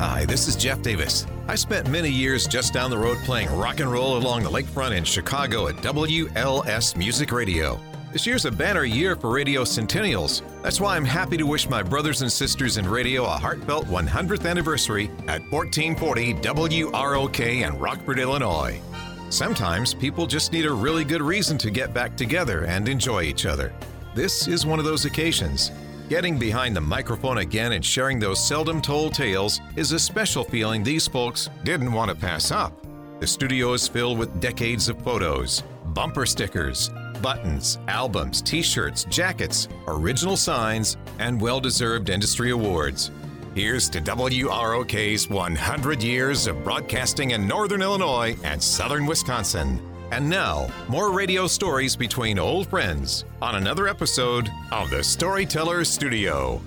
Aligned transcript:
Hi, 0.00 0.24
this 0.24 0.48
is 0.48 0.56
Jeff 0.56 0.80
Davis. 0.80 1.26
I 1.46 1.56
spent 1.56 1.90
many 1.90 2.08
years 2.08 2.46
just 2.46 2.72
down 2.72 2.88
the 2.88 2.96
road 2.96 3.18
playing 3.18 3.54
rock 3.54 3.80
and 3.80 3.92
roll 3.92 4.16
along 4.16 4.44
the 4.44 4.48
lakefront 4.48 4.96
in 4.96 5.04
Chicago 5.04 5.68
at 5.68 5.74
WLS 5.76 6.96
Music 6.96 7.30
Radio. 7.32 7.78
This 8.10 8.26
year's 8.26 8.46
a 8.46 8.50
banner 8.50 8.84
year 8.84 9.14
for 9.14 9.28
radio 9.28 9.62
centennials. 9.62 10.40
That's 10.62 10.80
why 10.80 10.96
I'm 10.96 11.04
happy 11.04 11.36
to 11.36 11.44
wish 11.44 11.68
my 11.68 11.82
brothers 11.82 12.22
and 12.22 12.32
sisters 12.32 12.78
in 12.78 12.88
radio 12.88 13.24
a 13.24 13.28
heartfelt 13.28 13.88
100th 13.88 14.48
anniversary 14.48 15.10
at 15.28 15.42
1440 15.52 16.32
WROK 16.32 17.40
in 17.40 17.78
Rockford, 17.78 18.18
Illinois. 18.18 18.80
Sometimes 19.28 19.92
people 19.92 20.26
just 20.26 20.50
need 20.50 20.64
a 20.64 20.72
really 20.72 21.04
good 21.04 21.20
reason 21.20 21.58
to 21.58 21.70
get 21.70 21.92
back 21.92 22.16
together 22.16 22.64
and 22.64 22.88
enjoy 22.88 23.24
each 23.24 23.44
other. 23.44 23.70
This 24.14 24.48
is 24.48 24.64
one 24.64 24.78
of 24.78 24.86
those 24.86 25.04
occasions. 25.04 25.70
Getting 26.10 26.40
behind 26.40 26.74
the 26.74 26.80
microphone 26.80 27.38
again 27.38 27.70
and 27.70 27.84
sharing 27.84 28.18
those 28.18 28.44
seldom 28.44 28.82
told 28.82 29.14
tales 29.14 29.60
is 29.76 29.92
a 29.92 29.98
special 30.00 30.42
feeling 30.42 30.82
these 30.82 31.06
folks 31.06 31.48
didn't 31.62 31.92
want 31.92 32.08
to 32.08 32.16
pass 32.16 32.50
up. 32.50 32.72
The 33.20 33.28
studio 33.28 33.74
is 33.74 33.86
filled 33.86 34.18
with 34.18 34.40
decades 34.40 34.88
of 34.88 35.00
photos, 35.02 35.62
bumper 35.94 36.26
stickers, 36.26 36.90
buttons, 37.22 37.78
albums, 37.86 38.42
t 38.42 38.60
shirts, 38.60 39.04
jackets, 39.04 39.68
original 39.86 40.36
signs, 40.36 40.96
and 41.20 41.40
well 41.40 41.60
deserved 41.60 42.10
industry 42.10 42.50
awards. 42.50 43.12
Here's 43.54 43.88
to 43.90 44.00
WROK's 44.00 45.28
100 45.28 46.02
years 46.02 46.48
of 46.48 46.64
broadcasting 46.64 47.30
in 47.30 47.46
Northern 47.46 47.82
Illinois 47.82 48.36
and 48.42 48.60
Southern 48.60 49.06
Wisconsin. 49.06 49.80
And 50.12 50.28
now, 50.28 50.66
more 50.88 51.12
radio 51.12 51.46
stories 51.46 51.94
between 51.94 52.36
old 52.36 52.66
friends 52.66 53.24
on 53.40 53.54
another 53.54 53.86
episode 53.86 54.50
of 54.72 54.90
the 54.90 55.04
Storyteller 55.04 55.84
Studio. 55.84 56.60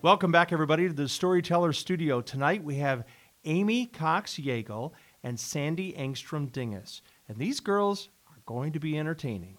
Welcome 0.00 0.30
back, 0.30 0.52
everybody, 0.52 0.86
to 0.86 0.94
the 0.94 1.08
Storyteller 1.08 1.72
Studio. 1.72 2.20
Tonight 2.20 2.62
we 2.62 2.76
have 2.76 3.02
Ami 3.44 3.86
Cox 3.86 4.34
Yagle 4.34 4.92
and 5.24 5.40
Sandy 5.40 5.92
Engstrom 5.92 6.52
Dingus. 6.52 7.02
And 7.26 7.36
these 7.36 7.58
girls 7.58 8.10
are 8.28 8.40
going 8.46 8.70
to 8.74 8.78
be 8.78 8.96
entertaining. 8.96 9.58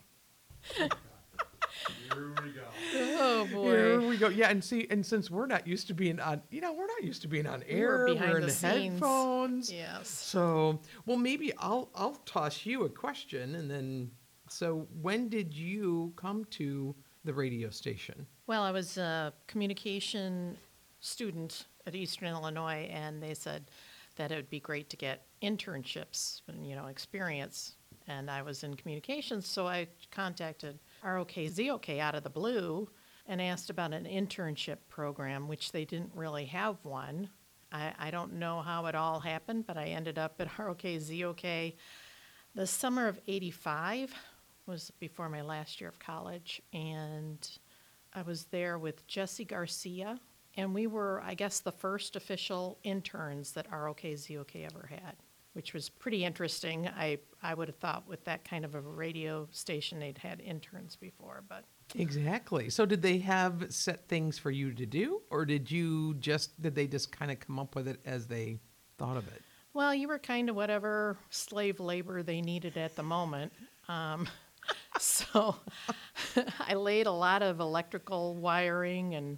Here 2.13 2.33
we 2.43 2.51
go. 2.51 2.61
Oh 3.17 3.47
boy. 3.51 3.71
Here 3.71 4.01
we 4.01 4.17
go. 4.17 4.29
Yeah, 4.29 4.49
and 4.49 4.63
see, 4.63 4.87
and 4.89 5.05
since 5.05 5.29
we're 5.29 5.45
not 5.45 5.67
used 5.67 5.87
to 5.87 5.93
being 5.93 6.19
on, 6.19 6.41
you 6.49 6.61
know, 6.61 6.73
we're 6.73 6.87
not 6.87 7.03
used 7.03 7.21
to 7.23 7.27
being 7.27 7.47
on 7.47 7.63
air. 7.67 8.05
We're 8.07 8.13
behind 8.13 8.35
in 8.37 8.41
the 8.43 8.51
scenes. 8.51 8.93
headphones. 8.93 9.71
Yes. 9.71 10.07
So, 10.07 10.79
well, 11.05 11.17
maybe 11.17 11.53
I'll 11.57 11.89
I'll 11.95 12.15
toss 12.25 12.65
you 12.65 12.85
a 12.85 12.89
question, 12.89 13.55
and 13.55 13.69
then, 13.69 14.11
so 14.49 14.87
when 15.01 15.29
did 15.29 15.53
you 15.53 16.13
come 16.15 16.45
to 16.51 16.95
the 17.23 17.33
radio 17.33 17.69
station? 17.69 18.25
Well, 18.47 18.63
I 18.63 18.71
was 18.71 18.97
a 18.97 19.33
communication 19.47 20.57
student 20.99 21.65
at 21.87 21.95
Eastern 21.95 22.29
Illinois, 22.29 22.89
and 22.91 23.21
they 23.21 23.33
said 23.33 23.65
that 24.15 24.31
it 24.31 24.35
would 24.35 24.49
be 24.49 24.59
great 24.59 24.89
to 24.89 24.97
get 24.97 25.25
internships 25.41 26.41
and 26.47 26.65
you 26.67 26.75
know 26.75 26.87
experience. 26.87 27.75
And 28.07 28.29
I 28.29 28.43
was 28.43 28.63
in 28.63 28.75
communications, 28.75 29.47
so 29.47 29.67
I 29.67 29.87
contacted 30.11 30.77
ROK 31.05 31.33
ZOK 31.49 31.99
out 31.99 32.15
of 32.15 32.23
the 32.23 32.29
blue 32.29 32.89
and 33.27 33.41
asked 33.41 33.69
about 33.69 33.93
an 33.93 34.05
internship 34.05 34.77
program, 34.89 35.47
which 35.47 35.71
they 35.71 35.85
didn't 35.85 36.11
really 36.15 36.45
have 36.45 36.77
one. 36.83 37.29
I, 37.71 37.93
I 37.97 38.11
don't 38.11 38.33
know 38.33 38.61
how 38.61 38.85
it 38.87 38.95
all 38.95 39.19
happened, 39.19 39.65
but 39.67 39.77
I 39.77 39.85
ended 39.85 40.17
up 40.17 40.35
at 40.39 40.49
ROK 40.59 40.81
ZOK 40.81 41.73
the 42.55 42.65
summer 42.65 43.07
of 43.07 43.19
85 43.27 44.15
was 44.65 44.89
before 44.99 45.27
my 45.27 45.41
last 45.41 45.81
year 45.81 45.89
of 45.89 45.99
college 45.99 46.61
and 46.73 47.47
i 48.13 48.21
was 48.21 48.45
there 48.45 48.79
with 48.79 49.05
jesse 49.07 49.45
garcia 49.45 50.19
and 50.55 50.73
we 50.73 50.87
were 50.87 51.21
i 51.25 51.33
guess 51.33 51.59
the 51.59 51.71
first 51.71 52.15
official 52.15 52.79
interns 52.83 53.51
that 53.51 53.69
ROKZOK 53.69 54.65
ever 54.65 54.89
had 54.89 55.15
which 55.55 55.73
was 55.73 55.89
pretty 55.89 56.23
interesting 56.23 56.87
i, 56.97 57.17
I 57.41 57.53
would 57.53 57.67
have 57.67 57.77
thought 57.77 58.07
with 58.07 58.23
that 58.25 58.43
kind 58.43 58.63
of 58.65 58.75
a 58.75 58.81
radio 58.81 59.47
station 59.51 59.99
they'd 59.99 60.17
had 60.17 60.39
interns 60.41 60.95
before 60.95 61.43
but 61.47 61.65
Exactly. 61.93 62.69
So, 62.69 62.85
did 62.85 63.01
they 63.01 63.19
have 63.19 63.67
set 63.69 64.07
things 64.07 64.37
for 64.37 64.51
you 64.51 64.73
to 64.73 64.85
do, 64.85 65.21
or 65.29 65.45
did 65.45 65.69
you 65.69 66.15
just 66.15 66.59
did 66.61 66.75
they 66.75 66.87
just 66.87 67.11
kind 67.11 67.31
of 67.31 67.39
come 67.39 67.59
up 67.59 67.75
with 67.75 67.87
it 67.87 67.99
as 68.05 68.27
they 68.27 68.57
thought 68.97 69.17
of 69.17 69.27
it? 69.27 69.41
Well, 69.73 69.93
you 69.93 70.07
were 70.07 70.19
kind 70.19 70.49
of 70.49 70.55
whatever 70.55 71.17
slave 71.29 71.79
labor 71.79 72.23
they 72.23 72.41
needed 72.41 72.77
at 72.77 72.95
the 72.95 73.03
moment. 73.03 73.53
Um, 73.87 74.27
so 74.99 75.55
I 76.59 76.73
laid 76.73 77.07
a 77.07 77.11
lot 77.11 77.43
of 77.43 77.59
electrical 77.59 78.35
wiring, 78.35 79.15
and 79.15 79.37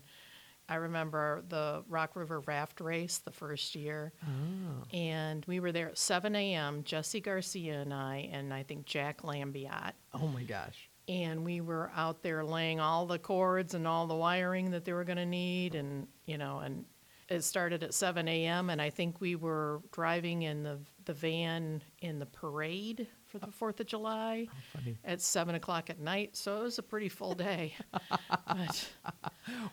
I 0.69 0.75
remember 0.75 1.43
the 1.47 1.83
Rock 1.87 2.15
River 2.15 2.41
Raft 2.41 2.81
Race 2.81 3.19
the 3.19 3.31
first 3.31 3.75
year. 3.75 4.13
Oh. 4.23 4.83
And 4.95 5.45
we 5.45 5.59
were 5.59 5.71
there 5.71 5.89
at 5.89 5.97
7 5.97 6.35
a.m., 6.35 6.83
Jesse 6.83 7.21
Garcia 7.21 7.79
and 7.81 7.93
I, 7.93 8.29
and 8.31 8.53
I 8.53 8.63
think 8.63 8.85
Jack 8.85 9.21
Lambiot. 9.21 9.93
Oh 10.13 10.27
my 10.27 10.43
gosh. 10.43 10.89
And 11.07 11.45
we 11.45 11.61
were 11.61 11.89
out 11.95 12.21
there 12.21 12.43
laying 12.43 12.81
all 12.81 13.05
the 13.05 13.19
cords 13.19 13.73
and 13.73 13.87
all 13.87 14.07
the 14.07 14.15
wiring 14.15 14.71
that 14.71 14.83
they 14.83 14.91
were 14.91 15.05
going 15.05 15.17
to 15.17 15.25
need, 15.25 15.73
and 15.73 16.07
you 16.25 16.37
know, 16.37 16.59
and 16.59 16.83
it 17.29 17.43
started 17.43 17.83
at 17.83 17.93
7 17.93 18.27
a.m. 18.27 18.69
and 18.69 18.81
I 18.81 18.89
think 18.89 19.21
we 19.21 19.35
were 19.35 19.81
driving 19.91 20.43
in 20.43 20.63
the 20.63 20.79
the 21.05 21.13
van 21.13 21.81
in 21.99 22.19
the 22.19 22.25
parade 22.25 23.07
for 23.27 23.39
the 23.39 23.51
Fourth 23.51 23.79
of 23.79 23.85
July 23.87 24.47
Funny. 24.73 24.97
at 25.03 25.21
seven 25.21 25.55
o'clock 25.55 25.89
at 25.89 25.99
night. 25.99 26.35
So 26.35 26.57
it 26.59 26.63
was 26.63 26.79
a 26.79 26.83
pretty 26.83 27.09
full 27.09 27.33
day. 27.33 27.73
but 28.47 28.89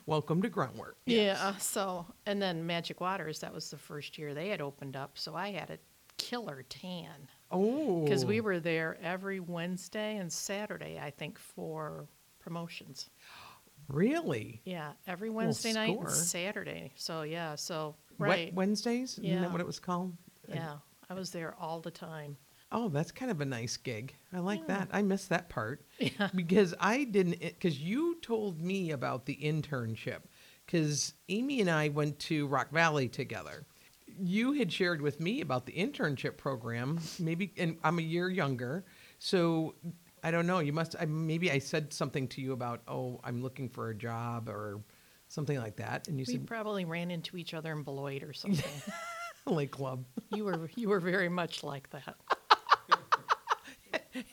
Welcome 0.05 0.41
to 0.41 0.49
grunt 0.49 0.75
work. 0.75 0.97
yeah, 1.05 1.55
so 1.57 2.05
and 2.25 2.41
then 2.41 2.65
Magic 2.65 3.01
Waters, 3.01 3.39
that 3.39 3.53
was 3.53 3.69
the 3.69 3.77
first 3.77 4.17
year 4.17 4.33
they 4.33 4.49
had 4.49 4.61
opened 4.61 4.95
up, 4.95 5.17
so 5.17 5.35
I 5.35 5.51
had 5.51 5.69
a 5.69 5.77
killer 6.17 6.63
tan 6.69 7.27
Oh. 7.51 8.03
because 8.03 8.25
we 8.25 8.41
were 8.41 8.59
there 8.59 8.97
every 9.01 9.39
Wednesday 9.39 10.17
and 10.17 10.31
Saturday, 10.31 10.99
I 11.01 11.09
think, 11.11 11.37
for 11.39 12.07
promotions. 12.39 13.09
really 13.87 14.61
Yeah, 14.65 14.91
every 15.07 15.29
Wednesday 15.29 15.73
night 15.73 15.97
and. 15.97 16.09
Saturday. 16.09 16.93
So 16.95 17.21
yeah, 17.23 17.55
so 17.55 17.95
Wet 18.17 18.29
right. 18.29 18.53
Wednesdays. 18.53 19.13
Isn't 19.13 19.23
Yeah. 19.25 19.39
that 19.41 19.51
what 19.51 19.61
it 19.61 19.67
was 19.67 19.79
called? 19.79 20.15
Yeah, 20.47 20.77
I 21.09 21.13
was 21.13 21.31
there 21.31 21.55
all 21.59 21.81
the 21.81 21.91
time. 21.91 22.37
Oh, 22.77 22.89
that's 22.89 23.11
kind 23.11 23.31
of 23.31 23.39
a 23.39 23.45
nice 23.45 23.77
gig. 23.77 24.13
I 24.33 24.39
like 24.39 24.59
Yeah. 24.67 24.79
that. 24.79 24.89
I 24.91 25.01
missed 25.01 25.29
that 25.29 25.47
part. 25.49 25.85
Yeah. 25.99 26.29
Because 26.35 26.73
I 26.79 27.05
didn't, 27.05 27.35
eh, 27.41 27.49
because 27.49 27.79
you 27.79 28.17
told 28.21 28.61
me 28.61 28.91
about 28.91 29.25
the 29.25 29.35
internship. 29.41 30.19
Because 30.65 31.13
Ami 31.31 31.61
and 31.61 31.69
I 31.69 31.87
went 31.87 32.19
to 32.19 32.47
Rock 32.47 32.71
Valley 32.71 33.07
together. 33.07 33.65
You 34.19 34.51
had 34.53 34.73
shared 34.73 35.01
with 35.01 35.21
me 35.21 35.39
about 35.41 35.65
the 35.65 35.71
internship 35.71 36.35
program, 36.37 36.99
maybe, 37.17 37.53
and 37.57 37.77
I'm 37.83 37.97
a 37.99 38.01
year 38.01 38.29
younger. 38.29 38.83
So 39.19 39.75
I 40.23 40.31
don't 40.31 40.45
know. 40.47 40.59
You 40.59 40.73
must, 40.73 40.95
I, 40.99 41.05
maybe 41.05 41.51
I 41.51 41.59
said 41.59 41.93
something 41.93 42.27
to 42.29 42.41
you 42.41 42.51
about, 42.51 42.81
oh, 42.89 43.21
I'm 43.23 43.41
looking 43.41 43.69
for 43.69 43.89
a 43.89 43.95
job 43.95 44.49
or 44.49 44.81
something 45.29 45.57
like 45.57 45.77
that. 45.77 46.07
And 46.09 46.19
you 46.19 46.25
We 46.27 46.33
said, 46.33 46.45
probably 46.47 46.83
ran 46.83 47.09
into 47.09 47.37
each 47.37 47.53
other 47.53 47.71
in 47.71 47.83
Beloit 47.83 48.21
or 48.23 48.33
something. 48.43 48.69
Lake 49.47 49.71
Club. 49.71 50.03
you 50.33 50.43
were 50.43 50.69
you 50.75 50.89
were 50.89 50.99
very 50.99 51.29
much 51.29 51.63
like 51.63 51.89
that. 51.91 52.15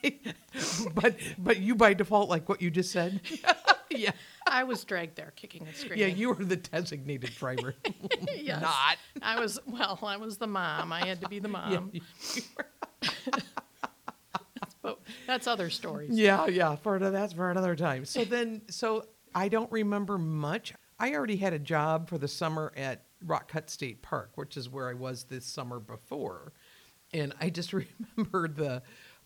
but, 0.94 1.16
but 1.38 1.58
you 1.58 1.74
by 1.74 1.94
default, 1.94 2.28
like 2.28 2.48
what 2.48 2.62
you 2.62 2.70
just 2.70 2.92
said. 2.92 3.20
yeah. 3.90 4.12
I 4.46 4.64
was 4.64 4.84
dragged 4.84 5.16
there 5.16 5.32
kicking 5.36 5.66
and 5.66 5.74
screaming. 5.74 5.98
Yeah, 6.00 6.06
you 6.06 6.28
were 6.30 6.44
the 6.44 6.56
designated 6.56 7.30
driver. 7.34 7.74
Yes. 8.34 8.60
Not. 8.60 8.96
I 9.22 9.40
was 9.40 9.58
well, 9.66 9.98
I 10.02 10.16
was 10.16 10.36
the 10.36 10.46
mom. 10.46 10.92
I 10.92 11.06
had 11.06 11.20
to 11.22 11.28
be 11.28 11.38
the 11.38 11.48
mom. 11.48 11.90
you- 11.92 12.00
But 14.82 14.98
that's 15.28 15.46
other 15.46 15.70
stories. 15.70 16.10
yeah, 16.12 16.46
yeah. 16.48 16.74
For 16.76 16.98
that's 16.98 17.32
for 17.34 17.50
another 17.50 17.76
time. 17.76 18.04
So 18.04 18.24
then, 18.24 18.62
so 18.68 19.06
I 19.34 19.48
don't 19.48 19.70
remember 19.70 20.18
much. 20.18 20.74
I 20.98 21.14
already 21.14 21.36
had 21.36 21.52
a 21.52 21.58
job 21.58 22.08
for 22.08 22.18
the 22.18 22.26
summer 22.26 22.72
at 22.76 23.04
Rock 23.24 23.48
Cut 23.48 23.70
State 23.70 24.02
Park, 24.02 24.32
which 24.34 24.56
is 24.56 24.68
where 24.68 24.88
I 24.88 24.94
was 24.94 25.24
this 25.24 25.46
summer 25.46 25.78
before, 25.78 26.52
and 27.14 27.32
I 27.40 27.48
just 27.50 27.72
remember 27.72 28.48
the 28.48 28.82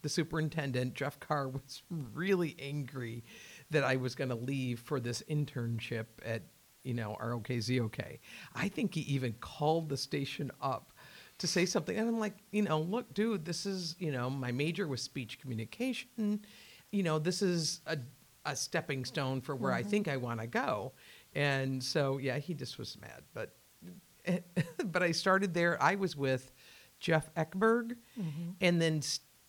the 0.06 0.10
superintendent 0.10 0.94
Jeff 0.94 1.18
Carr 1.18 1.48
was 1.48 1.82
really 1.90 2.54
angry 2.60 3.24
that 3.72 3.82
I 3.82 3.96
was 3.96 4.14
going 4.14 4.30
to 4.30 4.36
leave 4.36 4.78
for 4.78 5.00
this 5.00 5.20
internship 5.28 6.06
at 6.24 6.42
you 6.84 6.94
know 6.94 7.16
ROKZOK. 7.20 8.20
I 8.54 8.68
think 8.68 8.94
he 8.94 9.00
even 9.00 9.32
called 9.40 9.88
the 9.88 9.96
station 9.96 10.52
up 10.62 10.92
to 11.38 11.48
say 11.48 11.66
something. 11.66 11.98
And 11.98 12.08
I'm 12.08 12.20
like, 12.20 12.36
you 12.52 12.62
know, 12.62 12.80
look, 12.80 13.12
dude, 13.14 13.44
this 13.44 13.66
is, 13.66 13.96
you 13.98 14.12
know, 14.12 14.30
my 14.30 14.52
major 14.52 14.86
was 14.86 15.02
speech 15.02 15.40
communication. 15.40 16.44
You 16.92 17.02
know, 17.02 17.18
this 17.18 17.42
is 17.42 17.80
a, 17.88 17.98
a 18.44 18.54
stepping 18.54 19.04
stone 19.04 19.40
for 19.40 19.56
where 19.56 19.72
I 19.72 19.80
mm-hmm. 19.80 19.90
think 19.90 20.08
I 20.08 20.18
want 20.18 20.40
to 20.40 20.46
go. 20.46 20.92
And 21.34 21.82
so, 21.82 22.18
yeah, 22.18 22.38
he 22.38 22.54
just 22.54 22.78
was 22.78 22.96
mad. 23.00 23.22
But, 23.34 23.56
but 24.92 25.02
I 25.02 25.10
started 25.10 25.52
there. 25.52 25.82
I 25.82 25.96
was 25.96 26.16
with 26.16 26.52
Jeff 27.00 27.32
Eckberg. 27.34 27.96
Mm-hmm. 28.18 28.50
And 28.60 28.80
then 28.80 29.02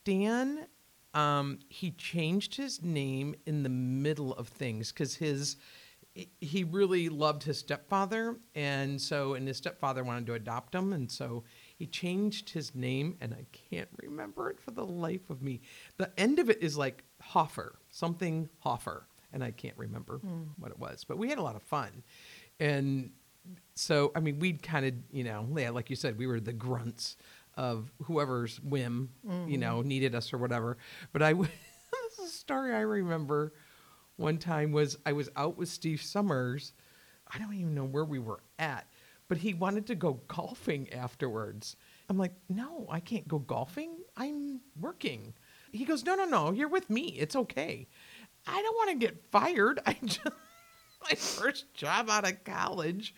Stan, 0.08 0.66
um, 1.12 1.58
he 1.68 1.90
changed 1.90 2.54
his 2.54 2.82
name 2.82 3.34
in 3.44 3.62
the 3.62 3.68
middle 3.68 4.32
of 4.32 4.48
things 4.48 4.90
because 4.90 5.16
his, 5.16 5.56
he- 6.40 6.64
really 6.64 7.10
loved 7.10 7.42
his 7.42 7.58
stepfather, 7.58 8.38
and 8.54 8.98
so 8.98 9.34
and 9.34 9.46
his 9.46 9.58
stepfather 9.58 10.02
wanted 10.02 10.24
to 10.24 10.32
adopt 10.32 10.74
him, 10.74 10.94
and 10.94 11.10
so 11.10 11.44
he 11.76 11.84
changed 11.84 12.48
his 12.48 12.74
name, 12.74 13.18
and 13.20 13.34
I 13.34 13.44
can't 13.52 13.90
remember 14.02 14.48
it 14.48 14.58
for 14.58 14.70
the 14.70 14.86
life 14.86 15.28
of 15.28 15.42
me. 15.42 15.60
The 15.98 16.10
end 16.18 16.38
of 16.38 16.48
it 16.48 16.62
is 16.62 16.78
like 16.78 17.04
Hoffer, 17.20 17.78
something 17.90 18.48
Hoffer, 18.60 19.06
and 19.34 19.44
I 19.44 19.50
can't 19.50 19.76
remember 19.76 20.22
what 20.58 20.70
it 20.70 20.78
was, 20.78 21.04
but 21.04 21.18
we 21.18 21.28
had 21.28 21.36
a 21.36 21.42
lot 21.42 21.54
of 21.54 21.62
fun, 21.62 22.02
and 22.58 23.10
so 23.74 24.10
I 24.14 24.20
mean 24.20 24.38
we'd 24.38 24.62
kind 24.62 24.84
of 24.84 24.94
you 25.10 25.24
know 25.24 25.48
yeah 25.56 25.70
like 25.70 25.88
you 25.88 25.96
said 25.96 26.18
we 26.18 26.26
were 26.26 26.40
the 26.40 26.52
grunts 26.52 27.16
of 27.58 27.90
whoever's 28.04 28.60
whim 28.60 29.10
you 29.24 29.30
mm-hmm. 29.30 29.60
know 29.60 29.82
needed 29.82 30.14
us 30.14 30.32
or 30.32 30.38
whatever, 30.38 30.78
but 31.12 31.22
I 31.22 31.32
this 31.34 31.48
is 32.20 32.26
a 32.26 32.28
story 32.28 32.72
I 32.72 32.80
remember 32.80 33.52
one 34.16 34.38
time 34.38 34.70
was 34.72 34.96
I 35.04 35.12
was 35.12 35.28
out 35.36 35.58
with 35.58 35.68
Steve 35.68 36.00
Summers. 36.00 36.72
I 37.32 37.38
don't 37.38 37.54
even 37.54 37.74
know 37.74 37.84
where 37.84 38.04
we 38.04 38.20
were 38.20 38.40
at, 38.58 38.86
but 39.28 39.38
he 39.38 39.54
wanted 39.54 39.86
to 39.88 39.96
go 39.96 40.20
golfing 40.28 40.92
afterwards. 40.92 41.76
I'm 42.08 42.16
like, 42.16 42.32
no, 42.48 42.86
I 42.90 43.00
can't 43.00 43.28
go 43.28 43.38
golfing. 43.38 43.98
I'm 44.16 44.60
working. 44.80 45.34
He 45.72 45.84
goes, 45.84 46.04
no, 46.04 46.14
no, 46.14 46.24
no, 46.24 46.52
you're 46.52 46.68
with 46.68 46.88
me. 46.88 47.16
It's 47.18 47.36
okay. 47.36 47.88
I 48.46 48.62
don't 48.62 48.76
want 48.76 48.90
to 48.90 49.06
get 49.06 49.30
fired. 49.30 49.80
I 49.86 49.96
just 50.04 50.20
my 51.02 51.14
first 51.16 51.72
job 51.74 52.10
out 52.10 52.28
of 52.28 52.42
college, 52.44 53.14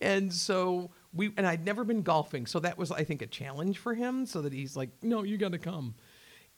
and 0.00 0.32
so 0.32 0.90
we 1.14 1.32
and 1.36 1.46
I'd 1.46 1.64
never 1.64 1.84
been 1.84 2.02
golfing, 2.02 2.46
so 2.46 2.58
that 2.60 2.76
was 2.76 2.90
I 2.90 3.04
think 3.04 3.22
a 3.22 3.26
challenge 3.26 3.78
for 3.78 3.94
him. 3.94 4.26
So 4.26 4.42
that 4.42 4.52
he's 4.52 4.76
like, 4.76 4.90
no, 5.02 5.22
you 5.22 5.36
got 5.38 5.52
to 5.52 5.58
come, 5.58 5.94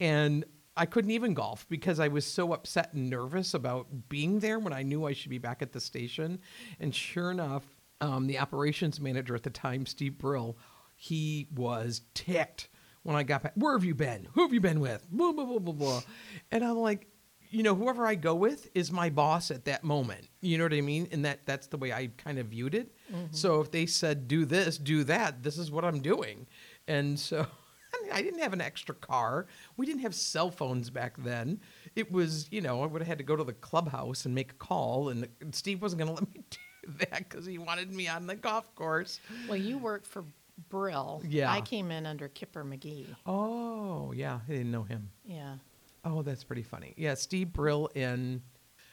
and 0.00 0.44
I 0.76 0.86
couldn't 0.86 1.10
even 1.10 1.34
golf 1.34 1.66
because 1.68 2.00
I 2.00 2.08
was 2.08 2.26
so 2.26 2.52
upset 2.52 2.92
and 2.92 3.08
nervous 3.08 3.54
about 3.54 4.08
being 4.08 4.40
there 4.40 4.58
when 4.58 4.72
I 4.72 4.82
knew 4.82 5.06
I 5.06 5.14
should 5.14 5.30
be 5.30 5.38
back 5.38 5.62
at 5.62 5.72
the 5.72 5.80
station. 5.80 6.38
And 6.78 6.94
sure 6.94 7.30
enough, 7.30 7.64
um, 8.02 8.26
the 8.26 8.38
operations 8.38 9.00
manager 9.00 9.34
at 9.34 9.42
the 9.42 9.50
time, 9.50 9.86
Steve 9.86 10.18
Brill, 10.18 10.58
he 10.94 11.48
was 11.54 12.02
ticked 12.12 12.68
when 13.04 13.16
I 13.16 13.22
got 13.22 13.42
back. 13.42 13.52
Where 13.54 13.72
have 13.72 13.84
you 13.84 13.94
been? 13.94 14.28
Who 14.34 14.42
have 14.42 14.52
you 14.52 14.60
been 14.60 14.80
with? 14.80 15.06
Blah, 15.10 15.32
blah, 15.32 15.44
blah, 15.46 15.60
blah, 15.60 15.72
blah. 15.72 16.02
And 16.50 16.62
I'm 16.62 16.76
like, 16.76 17.06
you 17.50 17.62
know, 17.62 17.74
whoever 17.74 18.06
I 18.06 18.14
go 18.14 18.34
with 18.34 18.68
is 18.74 18.92
my 18.92 19.08
boss 19.08 19.50
at 19.50 19.64
that 19.66 19.84
moment. 19.84 20.28
You 20.40 20.58
know 20.58 20.64
what 20.64 20.74
I 20.74 20.80
mean? 20.80 21.08
And 21.10 21.24
that 21.24 21.46
that's 21.46 21.68
the 21.68 21.76
way 21.78 21.92
I 21.92 22.08
kind 22.18 22.38
of 22.38 22.48
viewed 22.48 22.74
it. 22.74 22.94
So 23.30 23.60
if 23.60 23.70
they 23.70 23.86
said 23.86 24.28
do 24.28 24.44
this, 24.44 24.78
do 24.78 25.04
that, 25.04 25.42
this 25.42 25.58
is 25.58 25.70
what 25.70 25.84
I'm 25.84 26.00
doing. 26.00 26.46
And 26.88 27.18
so 27.18 27.46
I, 27.94 28.02
mean, 28.02 28.12
I 28.12 28.22
didn't 28.22 28.40
have 28.40 28.52
an 28.52 28.60
extra 28.60 28.94
car. 28.94 29.46
We 29.76 29.86
didn't 29.86 30.02
have 30.02 30.14
cell 30.14 30.50
phones 30.50 30.90
back 30.90 31.16
then. 31.18 31.60
It 31.94 32.10
was, 32.10 32.48
you 32.50 32.60
know, 32.60 32.82
I 32.82 32.86
would 32.86 33.00
have 33.00 33.08
had 33.08 33.18
to 33.18 33.24
go 33.24 33.36
to 33.36 33.44
the 33.44 33.52
clubhouse 33.52 34.26
and 34.26 34.34
make 34.34 34.52
a 34.52 34.56
call, 34.56 35.08
and 35.08 35.28
Steve 35.52 35.82
wasn't 35.82 36.02
going 36.02 36.14
to 36.16 36.22
let 36.22 36.34
me 36.34 36.42
do 36.50 36.92
that 36.98 37.28
because 37.28 37.46
he 37.46 37.58
wanted 37.58 37.92
me 37.92 38.08
on 38.08 38.26
the 38.26 38.34
golf 38.34 38.74
course. 38.74 39.20
Well, 39.48 39.56
you 39.56 39.78
worked 39.78 40.06
for 40.06 40.24
Brill. 40.68 41.22
Yeah. 41.26 41.52
I 41.52 41.60
came 41.60 41.90
in 41.90 42.06
under 42.06 42.28
Kipper 42.28 42.64
McGee. 42.64 43.06
Oh, 43.26 44.12
yeah, 44.12 44.40
I 44.48 44.52
didn't 44.52 44.70
know 44.70 44.84
him. 44.84 45.10
Yeah. 45.24 45.56
Oh, 46.04 46.22
that's 46.22 46.44
pretty 46.44 46.62
funny. 46.62 46.94
Yeah, 46.96 47.14
Steve 47.14 47.52
Brill 47.52 47.90
and 47.94 48.40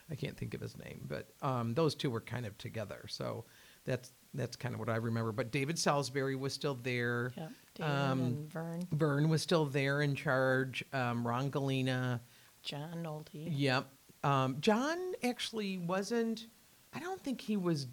I 0.10 0.16
can't 0.16 0.36
think 0.36 0.54
of 0.54 0.62
his 0.62 0.78
name, 0.78 1.06
but 1.08 1.30
um, 1.42 1.74
those 1.74 1.96
two 1.96 2.10
were 2.10 2.22
kind 2.22 2.46
of 2.46 2.58
together. 2.58 3.06
So 3.08 3.46
that's 3.86 4.12
that's 4.34 4.56
kind 4.56 4.74
of 4.74 4.80
what 4.80 4.90
I 4.90 4.96
remember. 4.96 5.32
But 5.32 5.52
David 5.52 5.78
Salisbury 5.78 6.36
was 6.36 6.54
still 6.54 6.76
there. 6.76 7.32
Yeah. 7.38 7.48
David 7.76 7.92
Um, 7.92 8.20
and 8.22 8.52
Vern, 8.52 8.88
Vern 8.92 9.30
was 9.30 9.42
still 9.42 9.66
there 9.66 10.02
in 10.02 10.16
charge. 10.16 10.84
Um, 10.94 11.26
Ron 11.26 11.50
Galena. 11.50 12.22
John 12.64 13.04
Nolte. 13.04 13.48
Yep. 13.52 13.88
Um, 14.24 14.58
John 14.62 14.98
actually 15.24 15.78
wasn't. 15.78 16.48
I 16.94 17.00
don't 17.00 17.22
think 17.22 17.42
he 17.42 17.58
was 17.58 17.88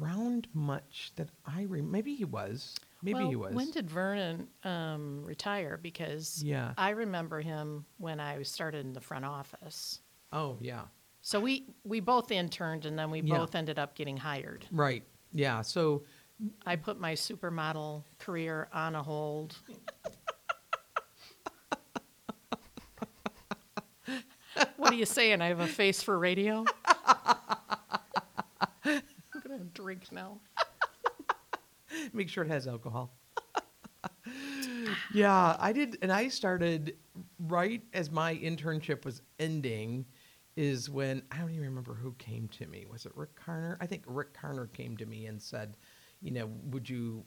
around 0.00 0.48
much 0.52 1.12
that 1.16 1.28
I 1.46 1.62
remember. 1.62 1.92
Maybe 1.92 2.14
he 2.14 2.24
was. 2.24 2.76
Maybe 3.02 3.14
well, 3.20 3.28
he 3.28 3.36
was. 3.36 3.54
When 3.54 3.70
did 3.70 3.88
Vernon 3.88 4.48
um, 4.64 5.22
retire? 5.24 5.78
Because 5.80 6.42
Yeah. 6.42 6.74
I 6.76 6.90
remember 6.90 7.40
him 7.40 7.84
when 7.98 8.20
I 8.20 8.42
started 8.42 8.84
in 8.84 8.92
the 8.92 9.00
front 9.00 9.24
office. 9.24 10.00
oh 10.32 10.58
yeah. 10.60 10.82
So 11.30 11.38
we 11.38 11.64
we 11.84 12.00
both 12.00 12.32
interned 12.32 12.86
and 12.86 12.98
then 12.98 13.08
we 13.08 13.20
Yeah. 13.20 13.38
both 13.38 13.54
ended 13.54 13.78
up 13.78 13.94
getting 13.94 14.16
hired. 14.16 14.66
Right. 14.72 15.04
Yeah. 15.32 15.62
So 15.62 16.02
I 16.66 16.74
put 16.74 16.98
my 16.98 17.12
supermodel 17.12 18.02
career 18.18 18.68
on 18.72 18.96
a 18.96 19.02
hold. 19.04 19.56
what 24.76 24.92
are 24.92 24.96
you 24.96 25.06
saying? 25.06 25.40
I 25.40 25.46
have 25.46 25.60
a 25.60 25.68
face 25.68 26.02
for 26.02 26.18
radio? 26.18 26.64
I'm 28.84 29.00
gonna 29.40 29.60
drink 29.72 30.10
now. 30.10 30.40
make 32.12 32.28
sure 32.28 32.42
it 32.42 32.48
has 32.48 32.66
alcohol. 32.66 33.12
yeah, 35.14 35.56
I 35.60 35.72
did, 35.72 35.96
and 36.02 36.10
I 36.10 36.26
started 36.26 36.96
right 37.38 37.84
as 37.94 38.10
my 38.10 38.34
internship 38.34 39.04
was 39.04 39.22
ending. 39.38 40.06
Is 40.60 40.90
when 40.90 41.22
I 41.30 41.38
don't 41.38 41.50
even 41.52 41.64
remember 41.64 41.94
who 41.94 42.12
came 42.18 42.48
to 42.48 42.66
me. 42.66 42.84
Was 42.90 43.06
it 43.06 43.12
Rick 43.14 43.30
Carner? 43.34 43.78
I 43.80 43.86
think 43.86 44.02
Rick 44.06 44.34
Carner 44.34 44.70
came 44.70 44.94
to 44.98 45.06
me 45.06 45.24
and 45.24 45.40
said, 45.40 45.78
you 46.20 46.32
know, 46.32 46.50
would 46.66 46.86
you, 46.86 47.24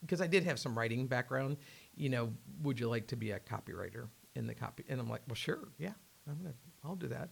because 0.00 0.20
I 0.20 0.26
did 0.26 0.42
have 0.42 0.58
some 0.58 0.76
writing 0.76 1.06
background, 1.06 1.58
you 1.94 2.08
know, 2.08 2.32
would 2.62 2.80
you 2.80 2.88
like 2.88 3.06
to 3.08 3.16
be 3.16 3.30
a 3.30 3.38
copywriter 3.38 4.08
in 4.34 4.48
the 4.48 4.54
copy? 4.54 4.84
And 4.88 5.00
I'm 5.00 5.08
like, 5.08 5.20
well, 5.28 5.36
sure, 5.36 5.68
yeah, 5.78 5.92
I'm 6.28 6.38
gonna, 6.38 6.54
I'll 6.84 6.96
do 6.96 7.06
that. 7.06 7.28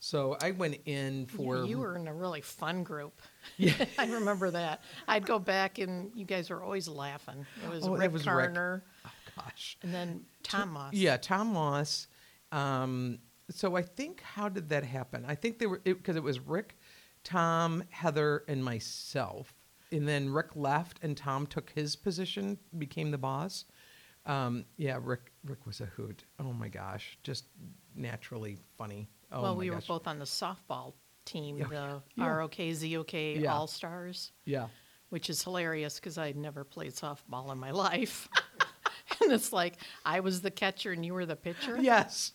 So 0.00 0.36
I 0.42 0.50
went 0.50 0.76
in 0.84 1.24
for 1.26 1.64
You, 1.64 1.78
were 1.78 1.96
in 1.96 2.06
a 2.06 2.12
really 2.14 2.42
fun 2.42 2.82
group. 2.84 3.22
Yeah. 3.56 3.72
I 3.98 4.04
remember 4.06 4.50
that. 4.50 4.82
I'd 5.08 5.24
go 5.24 5.38
back 5.38 5.78
and 5.78 6.10
you 6.14 6.26
guys 6.26 6.50
were 6.50 6.62
always 6.62 6.86
laughing. 6.88 7.46
It 7.64 7.70
was 7.70 7.84
Oh, 7.86 7.96
Rick 7.96 8.12
was 8.12 8.26
Rick. 8.26 8.50
Carner 8.52 8.82
oh 9.06 9.10
gosh. 9.34 9.78
and 9.82 9.94
then 9.94 10.26
Tom 10.42 10.72
Moss. 10.72 10.92
Yeah, 10.92 11.16
Tom 11.16 11.54
Moss. 11.54 12.06
Um, 12.52 13.18
so 13.50 13.76
I 13.76 13.82
think 13.82 14.20
how 14.22 14.48
did 14.48 14.68
that 14.70 14.84
happen? 14.84 15.24
I 15.26 15.34
think 15.34 15.58
they 15.58 15.66
were 15.66 15.78
because 15.78 16.16
it, 16.16 16.22
was 16.22 16.40
Rick, 16.40 16.76
Tom, 17.24 17.82
Heather, 17.90 18.44
and 18.48 18.64
myself, 18.64 19.52
and 19.92 20.06
then 20.06 20.30
Rick 20.30 20.54
left, 20.54 20.98
and 21.02 21.16
Tom 21.16 21.46
took 21.46 21.70
his 21.74 21.96
position, 21.96 22.58
became 22.76 23.10
the 23.10 23.18
boss. 23.18 23.64
Um, 24.26 24.64
yeah, 24.76 24.98
Rick. 25.02 25.32
Rick 25.44 25.66
was 25.66 25.80
a 25.80 25.86
hoot. 25.86 26.24
Oh 26.38 26.52
my 26.52 26.68
gosh, 26.68 27.18
just 27.22 27.44
naturally 27.94 28.58
funny. 28.76 29.08
Oh 29.32 29.42
well, 29.42 29.56
we 29.56 29.68
gosh. 29.68 29.88
were 29.88 29.94
both 29.98 30.06
on 30.06 30.18
the 30.18 30.24
softball 30.24 30.92
team, 31.24 31.58
Yeah, 31.58 31.66
the 31.68 32.02
yeah. 32.16 32.26
ROK 32.28 32.56
ZOK 32.56 33.40
Yeah. 33.40 33.54
All 33.54 33.66
Stars, 33.66 34.32
Yeah. 34.44 34.68
which 35.10 35.28
is 35.30 35.42
hilarious 35.42 35.96
because 35.96 36.18
I'd 36.18 36.36
never 36.36 36.64
played 36.64 36.92
softball 36.92 37.52
in 37.52 37.58
my 37.58 37.70
life. 37.86 38.28
and 39.22 39.32
it's 39.32 39.52
like 39.52 39.74
I 40.04 40.20
was 40.20 40.40
the 40.40 40.50
catcher 40.50 40.92
and 40.92 41.04
you 41.04 41.14
were 41.14 41.26
the 41.26 41.36
pitcher. 41.36 41.78
Yes, 41.80 42.32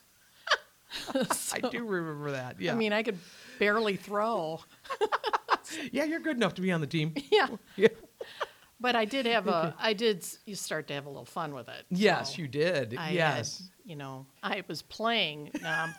I 1.54 1.60
do 1.60 1.86
remember 1.86 2.32
that. 2.32 2.60
Yeah. 2.60 2.74
I 2.74 2.76
mean, 2.76 2.94
I 2.94 3.04
could 3.04 3.18
barely 3.60 3.96
throw. 3.96 4.62
yeah, 5.92 6.04
you're 6.04 6.20
good 6.20 6.38
enough 6.38 6.56
to 6.56 6.62
be 6.62 6.72
on 6.72 6.82
the 6.82 6.88
team. 6.88 7.14
Yeah. 7.32 7.48
Yeah. 7.76 7.90
But 8.80 8.98
I 8.98 9.06
did 9.06 9.26
have 9.28 9.48
a, 9.48 9.74
I 9.80 9.94
did 9.94 10.26
you 10.46 10.56
start 10.56 10.88
to 10.88 10.94
have 10.94 11.06
a 11.06 11.10
little 11.10 11.24
fun 11.24 11.54
with 11.54 11.70
it. 11.70 11.86
Yes, 11.90 12.36
so 12.36 12.42
you 12.42 12.50
did. 12.50 12.98
I 12.98 13.12
yes. 13.12 13.60
had, 13.60 13.90
you 13.90 13.96
know, 13.96 14.26
I 14.44 14.62
was 14.68 14.82
playing 14.82 15.52
um, 15.66 15.96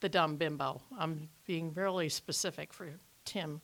the 0.00 0.08
dumb 0.08 0.36
bimbo. 0.36 0.80
I'm 0.98 1.28
being 1.46 1.74
really 1.74 2.08
specific 2.08 2.72
for 2.72 2.88
Tim, 3.26 3.60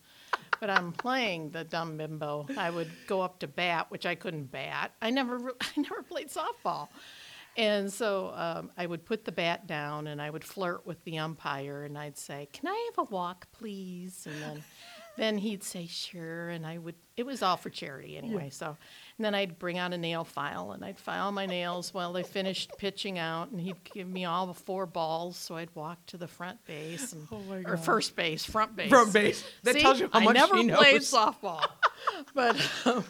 but 0.60 0.68
I'm 0.68 0.92
playing 0.92 1.50
the 1.50 1.64
dumb 1.64 1.96
bimbo. 1.96 2.46
I 2.58 2.68
would 2.68 2.90
go 3.06 3.22
up 3.22 3.38
to 3.38 3.46
bat, 3.46 3.86
which 3.90 4.04
I 4.04 4.14
couldn't 4.14 4.52
bat. 4.52 4.92
I 5.00 5.08
never, 5.08 5.52
I 5.60 5.80
never 5.80 6.02
played 6.02 6.28
softball, 6.28 6.88
and 7.56 7.92
so 7.92 8.32
um, 8.34 8.70
I 8.76 8.86
would 8.86 9.04
put 9.04 9.24
the 9.24 9.32
bat 9.32 9.66
down 9.66 10.06
and 10.06 10.20
I 10.20 10.30
would 10.30 10.44
flirt 10.44 10.86
with 10.86 11.02
the 11.04 11.18
umpire 11.18 11.84
and 11.84 11.96
I'd 11.98 12.18
say, 12.18 12.48
"Can 12.52 12.68
I 12.68 12.90
have 12.90 13.06
a 13.06 13.10
walk, 13.10 13.48
please?" 13.52 14.26
And 14.30 14.42
then. 14.42 14.64
Then 15.16 15.36
he'd 15.36 15.62
say 15.62 15.86
sure, 15.86 16.48
and 16.48 16.66
I 16.66 16.78
would. 16.78 16.94
It 17.18 17.26
was 17.26 17.42
all 17.42 17.58
for 17.58 17.68
charity 17.68 18.16
anyway. 18.16 18.48
So, 18.48 18.68
and 18.68 19.24
then 19.24 19.34
I'd 19.34 19.58
bring 19.58 19.76
out 19.76 19.92
a 19.92 19.98
nail 19.98 20.24
file 20.24 20.72
and 20.72 20.82
I'd 20.82 20.98
file 20.98 21.30
my 21.32 21.44
nails 21.44 21.92
while 21.92 22.14
they 22.14 22.22
finished 22.22 22.72
pitching 22.78 23.18
out, 23.18 23.50
and 23.50 23.60
he'd 23.60 23.84
give 23.84 24.08
me 24.08 24.24
all 24.24 24.46
the 24.46 24.54
four 24.54 24.86
balls. 24.86 25.36
So 25.36 25.56
I'd 25.56 25.68
walk 25.74 26.04
to 26.06 26.16
the 26.16 26.28
front 26.28 26.64
base 26.64 27.12
and, 27.12 27.28
Oh 27.30 27.42
or 27.66 27.76
first 27.76 28.16
base, 28.16 28.42
front 28.42 28.74
base. 28.74 28.88
Front 28.88 29.12
base. 29.12 29.44
That 29.64 29.74
See, 29.74 29.80
tells 29.82 30.00
you 30.00 30.08
how 30.10 30.20
I 30.20 30.24
much 30.24 30.34
never 30.34 30.56
she 30.56 30.70
played 30.70 31.02
softball, 31.02 31.62
but 32.34 32.56
um, 32.86 33.04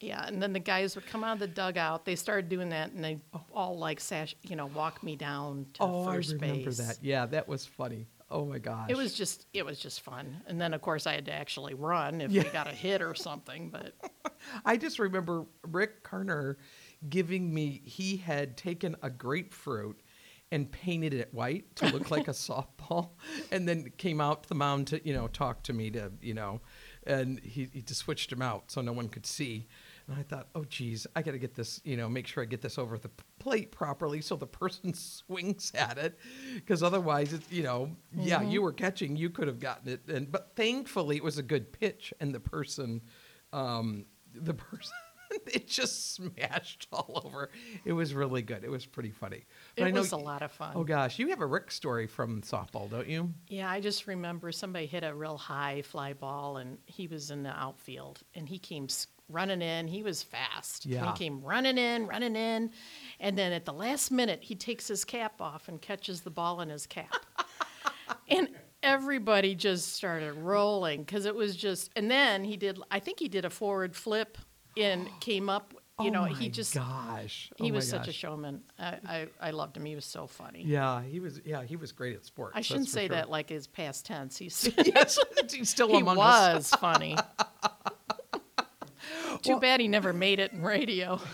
yeah. 0.00 0.26
And 0.26 0.42
then 0.42 0.52
the 0.52 0.58
guys 0.60 0.94
would 0.94 1.06
come 1.06 1.24
out 1.24 1.34
of 1.34 1.38
the 1.40 1.46
dugout. 1.46 2.04
They 2.04 2.16
started 2.16 2.48
doing 2.48 2.68
that, 2.70 2.92
and 2.92 3.02
they 3.04 3.18
all 3.52 3.78
like 3.78 4.00
sash, 4.00 4.34
you 4.42 4.56
know, 4.56 4.66
walk 4.66 5.02
me 5.02 5.16
down 5.16 5.66
to 5.74 5.82
Oh, 5.82 6.06
I 6.08 6.14
first 6.16 6.32
remember 6.34 6.64
base. 6.66 6.78
that. 6.78 6.98
Yeah, 7.02 7.26
that 7.26 7.48
was 7.48 7.64
funny. 7.66 8.06
Oh 8.28 8.44
my 8.44 8.58
gosh. 8.58 8.90
It 8.90 8.96
was 8.96 9.14
just 9.14 9.46
it 9.54 9.64
was 9.64 9.78
just 9.78 10.00
fun. 10.00 10.42
And 10.48 10.60
then 10.60 10.74
of 10.74 10.80
course 10.80 11.06
I 11.06 11.14
had 11.14 11.26
to 11.26 11.32
actually 11.32 11.74
run 11.74 12.20
if 12.20 12.32
Yeah. 12.32 12.42
we 12.42 12.48
got 12.50 12.66
a 12.66 12.72
hit 12.72 13.00
or 13.00 13.14
something. 13.14 13.70
But 13.70 13.94
I 14.64 14.76
just 14.76 14.98
remember 14.98 15.44
Rick 15.62 16.02
Carner 16.02 16.56
giving 17.08 17.54
me. 17.54 17.82
He 17.84 18.16
had 18.16 18.56
taken 18.56 18.96
a 19.00 19.10
grapefruit 19.10 20.00
and 20.50 20.70
painted 20.72 21.14
it 21.14 21.32
white 21.32 21.74
to 21.76 21.86
look 21.90 22.10
like 22.16 22.26
a 22.26 22.32
softball, 22.32 23.10
and 23.52 23.68
then 23.68 23.92
came 23.96 24.20
out 24.20 24.42
to 24.42 24.48
the 24.48 24.54
mound 24.56 24.88
to 24.88 25.06
you 25.06 25.14
know 25.14 25.28
talk 25.28 25.62
to 25.64 25.72
me 25.72 25.90
to 25.92 26.10
you 26.20 26.34
know, 26.34 26.60
and 27.06 27.38
he, 27.40 27.68
he 27.72 27.80
just 27.80 28.00
switched 28.00 28.32
him 28.32 28.42
out 28.42 28.72
so 28.72 28.80
no 28.80 28.92
one 28.92 29.08
could 29.08 29.24
see. 29.26 29.68
And 30.08 30.16
I 30.18 30.22
thought, 30.22 30.48
oh 30.54 30.64
geez, 30.64 31.06
I 31.16 31.22
got 31.22 31.32
to 31.32 31.38
get 31.38 31.54
this, 31.54 31.80
you 31.84 31.96
know, 31.96 32.08
make 32.08 32.26
sure 32.26 32.42
I 32.42 32.46
get 32.46 32.62
this 32.62 32.78
over 32.78 32.96
the 32.96 33.10
plate 33.40 33.72
properly 33.72 34.20
so 34.20 34.36
the 34.36 34.46
person 34.46 34.94
swings 34.94 35.72
at 35.74 35.98
it, 35.98 36.18
because 36.54 36.82
otherwise, 36.82 37.32
it's 37.32 37.50
you 37.50 37.62
know, 37.64 37.90
yeah, 38.16 38.42
you 38.42 38.62
were 38.62 38.72
catching, 38.72 39.16
you 39.16 39.30
could 39.30 39.48
have 39.48 39.58
gotten 39.58 39.88
it, 39.88 40.08
and 40.08 40.30
but 40.30 40.52
thankfully 40.54 41.16
it 41.16 41.24
was 41.24 41.38
a 41.38 41.42
good 41.42 41.72
pitch, 41.72 42.14
and 42.20 42.34
the 42.34 42.40
person, 42.40 43.02
um, 43.52 44.06
the 44.34 44.54
person. 44.54 44.92
It 45.52 45.66
just 45.66 46.14
smashed 46.14 46.86
all 46.92 47.20
over. 47.24 47.50
It 47.84 47.92
was 47.92 48.14
really 48.14 48.42
good. 48.42 48.62
It 48.62 48.70
was 48.70 48.86
pretty 48.86 49.10
funny. 49.10 49.44
But 49.76 49.88
It 49.88 49.94
know 49.94 50.00
was 50.00 50.12
a 50.12 50.16
lot 50.16 50.40
of 50.40 50.52
fun. 50.52 50.72
Oh 50.76 50.84
gosh, 50.84 51.18
you 51.18 51.28
have 51.30 51.40
a 51.40 51.46
Rick 51.46 51.72
story 51.72 52.06
from 52.06 52.42
softball, 52.42 52.88
don't 52.88 53.08
you? 53.08 53.34
Yeah, 53.48 53.68
I 53.68 53.80
just 53.80 54.06
remember 54.06 54.52
somebody 54.52 54.86
hit 54.86 55.02
a 55.02 55.12
real 55.12 55.36
high 55.36 55.82
fly 55.82 56.12
ball, 56.12 56.58
and 56.58 56.78
he 56.86 57.08
was 57.08 57.32
in 57.32 57.42
the 57.42 57.50
outfield, 57.50 58.20
and 58.34 58.48
he 58.48 58.58
came 58.58 58.88
running 59.28 59.62
in. 59.62 59.88
He 59.88 60.02
was 60.02 60.22
fast. 60.22 60.86
Yeah. 60.86 61.06
He 61.12 61.18
came 61.18 61.40
running 61.42 61.78
in, 61.78 62.06
running 62.06 62.36
in, 62.36 62.70
and 63.20 63.36
then 63.36 63.52
at 63.52 63.64
the 63.64 63.72
last 63.72 64.10
minute, 64.10 64.40
he 64.42 64.54
takes 64.54 64.88
his 64.88 65.04
cap 65.04 65.40
off 65.40 65.68
and 65.68 65.80
catches 65.80 66.20
the 66.22 66.30
ball 66.30 66.60
in 66.60 66.68
his 66.68 66.86
cap. 66.86 67.14
and 68.28 68.48
everybody 68.82 69.54
just 69.54 69.94
started 69.94 70.34
rolling 70.34 71.00
because 71.00 71.26
it 71.26 71.34
was 71.34 71.56
just. 71.56 71.90
And 71.96 72.10
then 72.10 72.44
he 72.44 72.56
did. 72.56 72.78
I 72.90 73.00
think 73.00 73.18
he 73.18 73.28
did 73.28 73.44
a 73.44 73.50
forward 73.50 73.94
flip 73.96 74.38
and 74.76 75.08
came 75.20 75.48
up. 75.48 75.74
You 75.98 76.08
oh 76.08 76.10
know, 76.10 76.24
he 76.24 76.50
just. 76.50 76.74
gosh, 76.74 77.50
oh 77.58 77.64
He 77.64 77.70
Oh 77.70 77.72
my 77.72 77.76
was 77.76 77.88
such 77.88 78.06
a 78.06 78.12
showman. 78.12 78.60
I, 78.78 78.98
I, 79.06 79.28
I 79.40 79.50
loved 79.50 79.78
him. 79.78 79.86
He 79.86 79.94
was 79.94 80.04
so 80.04 80.26
funny. 80.26 80.62
Yeah, 80.62 81.02
he 81.02 81.20
was. 81.20 81.40
Yeah, 81.42 81.62
he 81.62 81.76
was 81.76 81.92
great 81.92 82.14
at 82.14 82.26
sports. 82.26 82.52
I 82.54 82.60
shouldn't 82.60 82.88
say 82.88 83.06
sure. 83.06 83.16
that 83.16 83.30
like 83.30 83.48
his 83.48 83.66
past 83.66 84.04
tense. 84.04 84.36
He's 84.36 84.70
yes, 84.84 85.18
he's 85.50 85.70
still 85.70 85.88
he 85.92 86.00
among 86.00 86.18
us. 86.18 86.54
was 86.54 86.70
funny. 86.72 87.16
Too 89.42 89.52
Well- 89.52 89.60
bad 89.60 89.80
he 89.80 89.88
never 89.88 90.12
made 90.12 90.38
it 90.40 90.52
in 90.52 90.62
radio. 90.62 91.20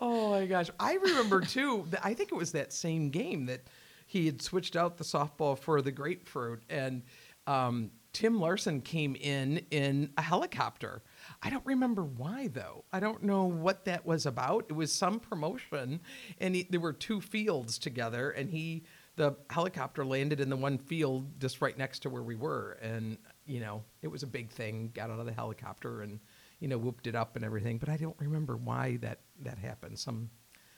Oh 0.00 0.30
my 0.30 0.46
gosh, 0.46 0.70
I 0.78 0.94
remember 0.94 1.40
too. 1.40 1.86
I 2.04 2.14
think 2.14 2.30
it 2.30 2.36
was 2.36 2.52
that 2.52 2.72
same 2.72 3.10
game 3.10 3.46
that 3.46 3.62
he 4.06 4.26
had 4.26 4.40
switched 4.40 4.76
out 4.76 4.96
the 4.96 5.04
softball 5.04 5.58
for 5.58 5.82
the 5.82 5.90
grapefruit, 5.90 6.62
and 6.70 7.02
um, 7.48 7.90
Tim 8.12 8.38
Larson 8.40 8.80
came 8.80 9.16
in 9.16 9.64
in 9.72 10.10
a 10.16 10.22
helicopter. 10.22 11.02
I 11.42 11.50
don't 11.50 11.66
remember 11.66 12.04
why 12.04 12.46
though. 12.48 12.84
I 12.92 13.00
don't 13.00 13.24
know 13.24 13.44
what 13.44 13.86
that 13.86 14.06
was 14.06 14.24
about. 14.24 14.66
It 14.68 14.74
was 14.74 14.92
some 14.92 15.18
promotion, 15.18 16.00
and 16.40 16.54
he, 16.54 16.66
there 16.70 16.80
were 16.80 16.92
two 16.92 17.20
fields 17.20 17.76
together, 17.76 18.30
and 18.30 18.50
he 18.50 18.84
the 19.18 19.36
helicopter 19.50 20.04
landed 20.04 20.40
in 20.40 20.48
the 20.48 20.56
one 20.56 20.78
field 20.78 21.38
just 21.40 21.60
right 21.60 21.76
next 21.76 21.98
to 22.00 22.08
where 22.10 22.22
we 22.22 22.36
were, 22.36 22.78
and 22.80 23.18
you 23.46 23.60
know 23.60 23.82
it 24.00 24.08
was 24.08 24.22
a 24.22 24.26
big 24.26 24.50
thing. 24.50 24.90
Got 24.94 25.10
out 25.10 25.20
of 25.20 25.26
the 25.26 25.32
helicopter 25.32 26.02
and 26.02 26.20
you 26.60 26.68
know 26.68 26.78
whooped 26.78 27.06
it 27.06 27.14
up 27.14 27.36
and 27.36 27.44
everything, 27.44 27.78
but 27.78 27.88
I 27.90 27.96
don't 27.98 28.16
remember 28.18 28.56
why 28.56 28.96
that 29.02 29.18
that 29.42 29.58
happened. 29.58 29.98
Some 29.98 30.30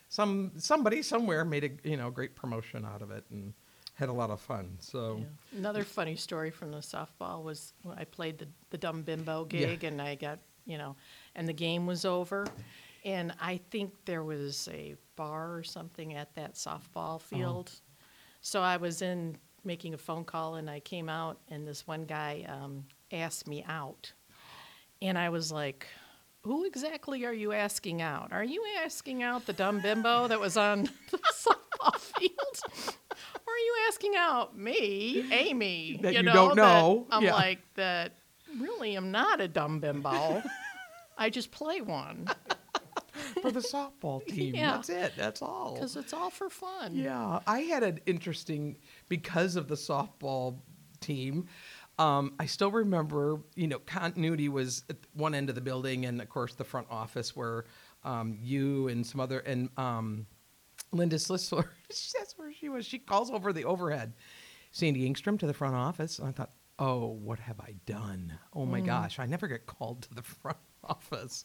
some 0.08 0.52
somebody 0.56 1.02
somewhere 1.02 1.44
made 1.44 1.64
a 1.64 1.88
you 1.88 1.96
know 1.96 2.10
great 2.10 2.34
promotion 2.34 2.84
out 2.84 3.02
of 3.02 3.10
it 3.12 3.24
and 3.30 3.54
had 3.94 4.08
a 4.08 4.12
lot 4.12 4.30
of 4.30 4.40
fun. 4.40 4.78
So 4.80 5.22
Another 5.56 5.84
funny 5.84 6.16
story 6.16 6.50
from 6.50 6.70
the 6.70 6.78
softball 6.78 7.44
was 7.44 7.74
when 7.82 7.98
I 7.98 8.04
played 8.04 8.38
the, 8.38 8.48
the 8.70 8.78
dumb 8.78 9.02
bimbo 9.02 9.46
Yeah. 9.50 9.66
gig 9.66 9.84
and 9.84 10.00
I 10.00 10.14
got, 10.14 10.38
you 10.64 10.78
know, 10.78 10.96
and 11.34 11.46
the 11.46 11.52
game 11.52 11.86
was 11.86 12.06
over. 12.06 12.46
And 13.04 13.34
I 13.40 13.58
think 13.70 13.92
there 14.06 14.24
was 14.24 14.68
a 14.72 14.94
bar 15.16 15.54
or 15.54 15.62
something 15.62 16.14
at 16.14 16.34
that 16.34 16.54
softball 16.54 17.16
oh. 17.16 17.18
field. 17.18 17.72
So 18.40 18.62
I 18.62 18.76
was 18.78 19.02
in 19.02 19.36
making 19.64 19.94
a 19.94 19.98
phone 19.98 20.24
call 20.24 20.54
and 20.54 20.68
I 20.70 20.80
came 20.80 21.08
out 21.08 21.38
and 21.48 21.66
this 21.66 21.86
one 21.86 22.04
guy 22.04 22.46
um, 22.48 22.84
asked 23.12 23.46
me 23.46 23.64
out. 23.68 24.12
And 25.02 25.18
I 25.18 25.28
was 25.30 25.50
like, 25.52 25.86
who 26.42 26.64
exactly 26.64 27.24
are 27.26 27.32
you 27.32 27.52
asking 27.52 28.00
out? 28.00 28.32
Are 28.32 28.44
you 28.44 28.64
asking 28.84 29.22
out 29.22 29.44
the 29.46 29.52
dumb 29.52 29.80
bimbo 29.80 30.28
that 30.28 30.40
was 30.40 30.56
on 30.56 30.84
the 31.10 31.18
softball 31.18 31.96
field? 31.98 32.62
Or 33.46 33.52
are 33.52 33.58
you 33.58 33.76
asking 33.88 34.14
out 34.16 34.56
me, 34.56 35.22
Ami? 35.50 35.98
That 36.02 36.14
you 36.14 36.22
know, 36.22 36.32
don't 36.32 36.56
know. 36.56 37.06
I'm 37.10 37.22
Yeah. 37.24 37.34
like, 37.34 37.58
that 37.74 38.12
really 38.58 38.96
am 38.96 39.10
not 39.10 39.40
a 39.40 39.48
dumb 39.48 39.80
bimbo. 39.80 40.42
I 41.18 41.28
just 41.28 41.50
play 41.50 41.82
one 41.82 42.26
for 43.42 43.50
the 43.50 43.60
softball 43.60 44.24
team, 44.28 44.54
Yeah. 44.54 44.72
that's 44.72 44.88
it. 44.88 45.12
That's 45.16 45.42
all. 45.42 45.74
because 45.74 45.96
it's 45.96 46.12
all 46.12 46.30
for 46.30 46.48
fun. 46.50 46.94
Yeah, 46.94 47.40
I 47.46 47.60
had 47.60 47.82
an 47.82 48.00
interesting 48.06 48.76
because 49.08 49.56
of 49.56 49.68
the 49.68 49.74
softball 49.74 50.58
team. 51.00 51.46
Um, 51.98 52.32
I 52.38 52.46
still 52.46 52.70
remember, 52.70 53.40
you 53.56 53.66
know, 53.66 53.78
continuity 53.80 54.48
was 54.48 54.84
at 54.88 54.96
one 55.12 55.34
end 55.34 55.48
of 55.50 55.54
the 55.54 55.60
building, 55.60 56.06
and 56.06 56.20
of 56.20 56.28
course 56.30 56.54
the 56.54 56.64
front 56.64 56.86
office 56.90 57.36
where 57.36 57.66
um, 58.04 58.38
you 58.40 58.88
and 58.88 59.06
some 59.06 59.20
other 59.20 59.40
and 59.40 59.68
um, 59.76 60.26
Linda 60.92 61.16
Slissler, 61.16 61.66
that's 61.88 62.34
where 62.38 62.52
she 62.52 62.68
was. 62.70 62.86
She 62.86 62.98
calls 62.98 63.30
over 63.30 63.52
the 63.52 63.64
overhead, 63.66 64.14
Sandy 64.70 65.08
Engstrom 65.08 65.38
to 65.40 65.46
the 65.46 65.52
front 65.52 65.74
office, 65.74 66.18
and 66.18 66.28
I 66.28 66.32
thought, 66.32 66.50
oh, 66.80 67.18
what 67.22 67.38
have 67.38 67.60
I 67.60 67.74
done? 67.84 68.32
Oh 68.54 68.64
my 68.64 68.80
mm. 68.80 68.86
gosh, 68.86 69.18
I 69.18 69.26
never 69.26 69.46
get 69.46 69.66
called 69.66 70.02
to 70.02 70.14
the 70.14 70.22
front 70.42 70.56
office. 70.82 71.44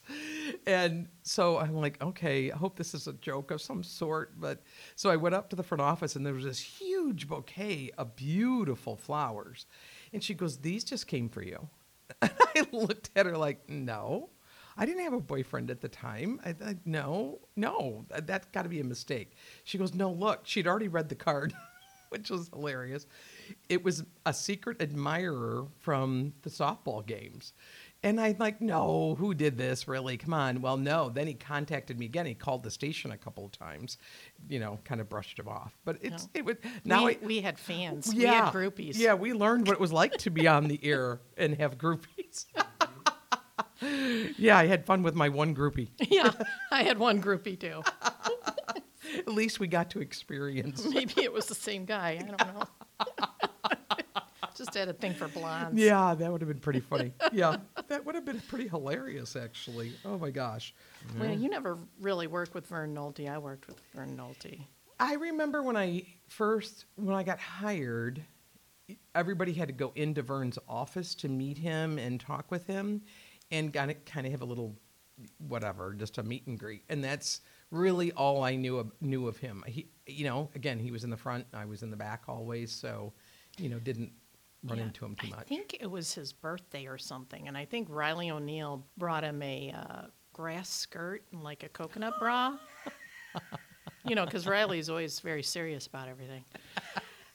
And 0.65 1.09
so 1.23 1.59
I'm 1.59 1.75
like, 1.75 2.01
okay, 2.01 2.51
I 2.51 2.55
hope 2.55 2.77
this 2.77 2.93
is 2.93 3.07
a 3.07 3.13
joke 3.13 3.51
of 3.51 3.61
some 3.61 3.83
sort. 3.83 4.39
But 4.39 4.63
so 4.95 5.09
I 5.09 5.17
went 5.17 5.35
up 5.35 5.49
to 5.49 5.55
the 5.55 5.63
front 5.63 5.81
office 5.81 6.15
and 6.15 6.25
there 6.25 6.33
was 6.33 6.45
this 6.45 6.59
huge 6.59 7.27
bouquet 7.27 7.91
of 7.97 8.15
beautiful 8.15 8.95
flowers. 8.95 9.65
And 10.13 10.23
she 10.23 10.33
goes, 10.33 10.57
These 10.57 10.85
just 10.85 11.07
came 11.07 11.29
for 11.29 11.43
you. 11.43 11.67
And 12.21 12.31
I 12.55 12.65
looked 12.71 13.09
at 13.15 13.25
her 13.25 13.37
like, 13.37 13.69
No. 13.69 14.29
I 14.77 14.85
didn't 14.85 15.03
have 15.03 15.13
a 15.13 15.21
boyfriend 15.21 15.71
at 15.71 15.79
the 15.79 15.87
time. 15.87 16.41
I, 16.45 16.49
I 16.49 16.75
no, 16.83 17.39
no, 17.55 18.05
that, 18.09 18.27
that 18.27 18.51
got 18.51 18.63
to 18.63 18.69
be 18.69 18.81
a 18.81 18.83
mistake. 18.83 19.31
She 19.63 19.77
goes, 19.77 19.93
no, 19.93 20.11
look, 20.11 20.41
she'd 20.43 20.67
already 20.67 20.89
read 20.89 21.07
the 21.07 21.15
card, 21.15 21.53
which 22.09 22.29
was 22.29 22.49
hilarious. 22.49 23.07
It 23.69 23.83
was 23.83 24.03
a 24.25 24.33
secret 24.33 24.81
admirer 24.81 25.65
from 25.79 26.33
the 26.43 26.49
softball 26.49 27.05
games. 27.05 27.53
And 28.03 28.21
I'm 28.21 28.35
like, 28.37 28.61
no, 28.61 29.15
who 29.17 29.33
did 29.33 29.57
this 29.57 29.87
really? 29.87 30.15
Come 30.17 30.33
on. 30.33 30.61
Well, 30.61 30.77
no. 30.77 31.09
Then 31.09 31.25
he 31.25 31.33
contacted 31.33 31.97
me 31.97 32.05
again. 32.05 32.27
He 32.27 32.35
called 32.35 32.61
the 32.61 32.69
station 32.69 33.09
a 33.11 33.17
couple 33.17 33.45
of 33.45 33.51
times, 33.51 33.97
you 34.47 34.59
know, 34.59 34.77
kind 34.83 35.01
of 35.01 35.09
brushed 35.09 35.39
him 35.39 35.47
off. 35.47 35.75
But 35.85 35.97
it's, 36.01 36.23
No. 36.25 36.29
it 36.35 36.45
would, 36.45 36.57
now 36.83 37.05
we, 37.05 37.13
I, 37.13 37.17
we 37.23 37.41
had 37.41 37.57
fans. 37.57 38.13
yeah, 38.13 38.19
We 38.19 38.27
had 38.27 38.53
groupies. 38.53 38.97
Yeah, 38.97 39.15
we 39.15 39.33
learned 39.33 39.65
what 39.67 39.73
it 39.73 39.79
was 39.79 39.91
like 39.91 40.13
to 40.19 40.29
be 40.29 40.47
on 40.47 40.67
the 40.67 40.79
air 40.83 41.19
and 41.35 41.55
have 41.55 41.79
groupies. 41.79 42.45
yeah, 44.37 44.57
I 44.57 44.67
had 44.67 44.85
fun 44.85 45.01
with 45.03 45.15
my 45.15 45.29
one 45.29 45.55
groupie. 45.55 45.89
yeah. 46.09 46.31
I 46.71 46.83
had 46.83 46.97
one 46.99 47.21
groupie 47.21 47.59
too. 47.59 47.81
At 49.17 49.27
least 49.29 49.59
we 49.59 49.67
got 49.67 49.89
to 49.91 49.99
experience. 49.99 50.85
Maybe 50.85 51.23
it 51.23 51.31
was 51.31 51.45
the 51.47 51.55
same 51.55 51.85
guy. 51.85 52.19
I 52.21 52.23
don't 52.23 52.39
know. 52.39 52.63
Just 54.55 54.73
had 54.73 54.87
a 54.87 54.93
thing 54.93 55.13
for 55.13 55.27
blondes. 55.27 55.81
Yeah, 55.81 56.15
that 56.15 56.31
would 56.31 56.41
have 56.41 56.47
been 56.47 56.59
pretty 56.59 56.79
funny. 56.79 57.13
Yeah, 57.33 57.57
that 57.87 58.05
would 58.05 58.15
have 58.15 58.25
been 58.25 58.41
pretty 58.47 58.67
hilarious, 58.67 59.35
actually. 59.35 59.91
Oh 60.05 60.17
my 60.17 60.31
gosh. 60.31 60.73
Well, 61.19 61.33
you 61.33 61.49
never 61.49 61.77
really 61.99 62.27
worked 62.27 62.53
with 62.53 62.67
Vern 62.67 62.95
Nolte. 62.95 63.29
I 63.29 63.37
worked 63.37 63.67
with 63.67 63.79
Vern 63.93 64.17
Nolte. 64.17 64.61
I 64.99 65.15
remember 65.15 65.61
when 65.61 65.75
I 65.75 66.05
first 66.27 66.85
when 66.95 67.15
I 67.15 67.23
got 67.23 67.39
hired, 67.39 68.23
everybody 69.13 69.51
had 69.53 69.67
to 69.67 69.73
go 69.73 69.91
into 69.95 70.21
Vern's 70.21 70.57
office 70.69 71.15
to 71.15 71.27
meet 71.27 71.57
him 71.57 71.97
and 71.97 72.19
talk 72.19 72.49
with 72.49 72.65
him, 72.65 73.01
and 73.51 73.73
kind 73.73 73.91
of 73.91 74.05
kind 74.05 74.25
of 74.25 74.31
have 74.31 74.41
a 74.41 74.45
little 74.45 74.75
whatever, 75.37 75.93
just 75.93 76.17
a 76.17 76.23
meet 76.23 76.47
and 76.47 76.57
greet. 76.57 76.83
And 76.89 77.03
that's 77.03 77.41
really 77.71 78.11
all 78.13 78.43
I 78.43 78.55
knew 78.55 78.77
of, 78.77 78.91
knew 79.01 79.27
of 79.27 79.37
him. 79.37 79.63
He, 79.67 79.87
you 80.05 80.25
know, 80.25 80.49
again, 80.55 80.79
he 80.79 80.91
was 80.91 81.03
in 81.03 81.09
the 81.09 81.17
front, 81.17 81.45
I 81.53 81.65
was 81.65 81.83
in 81.83 81.89
the 81.89 81.97
back 81.97 82.23
always, 82.27 82.71
so 82.71 83.13
you 83.57 83.69
know, 83.69 83.79
didn't 83.79 84.11
run 84.67 84.77
Yeah, 84.79 84.85
into 84.85 85.05
him 85.05 85.15
too 85.15 85.29
I 85.37 85.43
think 85.43 85.77
it 85.79 85.89
was 85.89 86.13
his 86.13 86.33
birthday 86.33 86.87
or 86.87 86.97
something, 86.97 87.47
and 87.47 87.57
I 87.57 87.65
think 87.65 87.87
Riley 87.89 88.31
O'Neill 88.31 88.85
brought 88.97 89.23
him 89.23 89.41
a 89.41 89.73
uh, 89.75 90.01
grass 90.33 90.69
skirt 90.69 91.23
and 91.31 91.43
like 91.43 91.63
a 91.63 91.69
coconut 91.69 92.13
bra. 92.19 92.57
you 94.05 94.15
know, 94.15 94.25
because 94.25 94.45
Riley's 94.47 94.89
always 94.89 95.19
very 95.19 95.43
serious 95.43 95.87
about 95.87 96.07
everything. 96.07 96.43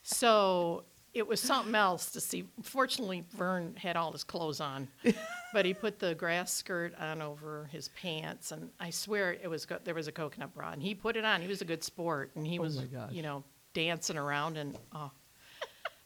So 0.03 0.83
it 1.13 1.27
was 1.27 1.39
something 1.39 1.75
else 1.75 2.11
to 2.11 2.21
see. 2.21 2.45
Fortunately, 2.63 3.25
Vern 3.35 3.75
had 3.75 3.97
all 3.97 4.11
his 4.11 4.23
clothes 4.23 4.61
on, 4.61 4.87
but 5.53 5.65
he 5.65 5.73
put 5.73 5.99
the 5.99 6.15
grass 6.15 6.53
skirt 6.53 6.93
on 6.99 7.21
over 7.21 7.67
his 7.71 7.89
pants, 7.89 8.51
and 8.51 8.69
I 8.79 8.89
swear 8.89 9.33
it 9.33 9.49
was 9.49 9.67
there 9.83 9.95
was 9.95 10.07
a 10.07 10.11
coconut 10.11 10.53
bra, 10.53 10.71
and 10.71 10.81
he 10.81 10.95
put 10.95 11.15
it 11.17 11.25
on. 11.25 11.41
He 11.41 11.47
was 11.47 11.61
a 11.61 11.65
good 11.65 11.83
sport, 11.83 12.31
and 12.35 12.47
he 12.47 12.59
Oh 12.59 12.63
was, 12.63 12.81
you 13.11 13.21
know, 13.21 13.43
dancing 13.73 14.17
around, 14.17 14.57
and 14.57 14.77
oh. 14.93 15.11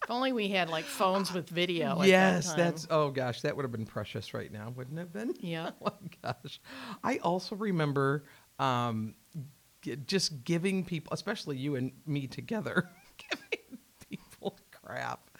If 0.05 0.11
only 0.11 0.33
we 0.33 0.49
had 0.49 0.69
like 0.69 0.85
phones 0.85 1.33
with 1.33 1.49
video. 1.49 1.99
yes, 2.03 2.49
that 2.49 2.57
that's 2.57 2.87
oh 2.91 3.09
gosh, 3.09 3.41
that 3.41 3.55
would 3.55 3.63
have 3.63 3.71
been 3.71 3.87
precious 3.87 4.35
right 4.35 4.51
now, 4.51 4.71
wouldn't 4.75 4.97
it 4.99 5.01
have 5.01 5.11
been? 5.13 5.33
Yeah. 5.39 5.71
oh 5.81 5.91
my 6.01 6.09
gosh. 6.33 6.59
I 7.03 7.17
also 7.17 7.55
remember 7.55 8.23
um, 8.59 9.15
g- 9.81 9.95
just 10.05 10.43
giving 10.43 10.85
people, 10.85 11.11
especially 11.11 11.57
you 11.57 11.75
and 11.75 11.91
me 12.05 12.27
together, 12.27 12.87
giving 13.29 13.79
people 14.07 14.55
crap. 14.71 15.31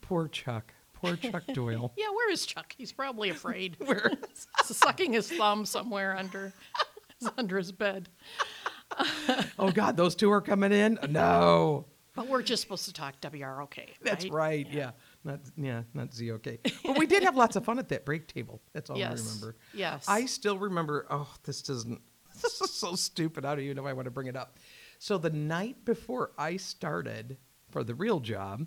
Poor 0.00 0.28
Chuck. 0.28 0.72
Poor 0.92 1.16
Chuck 1.16 1.42
Doyle. 1.52 1.92
Yeah, 1.96 2.10
where 2.10 2.30
is 2.30 2.46
Chuck? 2.46 2.72
He's 2.78 2.92
probably 2.92 3.30
afraid. 3.30 3.76
Where- 3.84 4.12
sucking 4.62 5.12
his 5.12 5.28
thumb 5.28 5.66
somewhere 5.66 6.16
under 6.16 6.52
under 7.36 7.58
his 7.58 7.72
bed. 7.72 8.08
oh 9.58 9.72
God, 9.74 9.96
those 9.96 10.14
two 10.14 10.30
are 10.30 10.40
coming 10.40 10.70
in. 10.72 10.98
No, 11.10 11.86
But 12.14 12.28
we're 12.28 12.42
just 12.42 12.62
supposed 12.62 12.84
to 12.84 12.92
talk 12.92 13.20
WROK. 13.20 13.78
that's 14.02 14.28
right. 14.28 14.66
Yeah, 14.70 14.92
not 15.24 15.40
yeah, 15.56 15.82
not 15.94 16.10
ZOK. 16.12 16.58
But 16.84 16.98
we 16.98 17.06
did 17.06 17.22
have 17.24 17.36
lots 17.36 17.56
of 17.56 17.64
fun 17.64 17.78
at 17.78 17.88
that 17.88 18.04
break 18.04 18.28
table. 18.28 18.62
That's 18.72 18.88
all 18.90 18.96
I 19.02 19.08
remember. 19.12 19.56
Yes. 19.72 20.06
I 20.08 20.26
still 20.26 20.58
remember. 20.58 21.06
Oh, 21.10 21.28
this 21.44 21.62
doesn't. 21.62 22.00
This 22.42 22.60
is 22.60 22.72
so 22.72 22.96
stupid. 22.96 23.44
I 23.44 23.54
don't 23.54 23.64
even 23.64 23.76
know 23.76 23.86
if 23.86 23.90
I 23.90 23.92
want 23.92 24.06
to 24.06 24.10
bring 24.10 24.26
it 24.26 24.36
up. 24.36 24.58
So 24.98 25.18
the 25.18 25.30
night 25.30 25.84
before 25.84 26.32
I 26.36 26.56
started 26.56 27.36
for 27.70 27.84
the 27.84 27.94
real 27.94 28.18
job, 28.18 28.66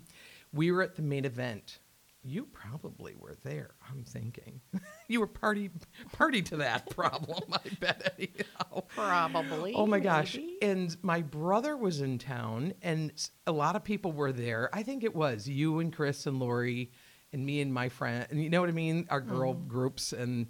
we 0.54 0.72
were 0.72 0.82
at 0.82 0.96
the 0.96 1.02
main 1.02 1.26
event. 1.26 1.78
You 2.24 2.46
probably 2.46 3.14
were 3.16 3.36
there. 3.44 3.70
I'm 3.88 4.02
thinking 4.04 4.60
you 5.08 5.20
were 5.20 5.26
party 5.26 5.70
party 6.12 6.42
to 6.42 6.56
that 6.58 6.90
problem. 6.90 7.42
I 7.52 7.60
bet 7.80 8.12
anyhow. 8.18 8.82
Probably. 8.88 9.72
Oh 9.74 9.86
my 9.86 10.00
gosh. 10.00 10.34
maybe. 10.34 10.58
And 10.60 10.96
my 11.02 11.22
brother 11.22 11.76
was 11.76 12.00
in 12.00 12.18
town 12.18 12.74
and 12.82 13.12
a 13.46 13.52
lot 13.52 13.76
of 13.76 13.84
people 13.84 14.12
were 14.12 14.32
there. 14.32 14.68
I 14.72 14.82
think 14.82 15.04
it 15.04 15.14
was 15.14 15.48
you 15.48 15.78
and 15.78 15.92
Chris 15.94 16.26
and 16.26 16.38
Lori 16.38 16.90
and 17.32 17.46
me 17.46 17.60
and 17.60 17.72
my 17.72 17.88
friend. 17.88 18.26
And 18.30 18.42
you 18.42 18.50
know 18.50 18.60
what 18.60 18.68
I 18.68 18.72
mean? 18.72 19.06
Our 19.10 19.20
girl 19.20 19.54
Mm-hmm. 19.54 19.68
groups. 19.68 20.12
And 20.12 20.48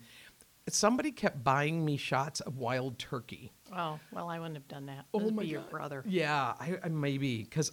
somebody 0.68 1.10
kept 1.12 1.44
buying 1.44 1.84
me 1.84 1.96
shots 1.96 2.40
of 2.40 2.56
wild 2.56 2.98
turkey. 2.98 3.52
Oh 3.76 3.98
well, 4.12 4.28
I 4.30 4.38
wouldn't 4.38 4.56
have 4.56 4.68
done 4.68 4.86
that. 4.86 5.04
Oh 5.12 5.30
my 5.30 5.42
be 5.42 5.48
your 5.48 5.60
God. 5.62 5.70
brother. 5.70 6.04
Yeah, 6.06 6.54
I, 6.58 6.78
I 6.82 6.88
maybe 6.88 7.42
because 7.42 7.70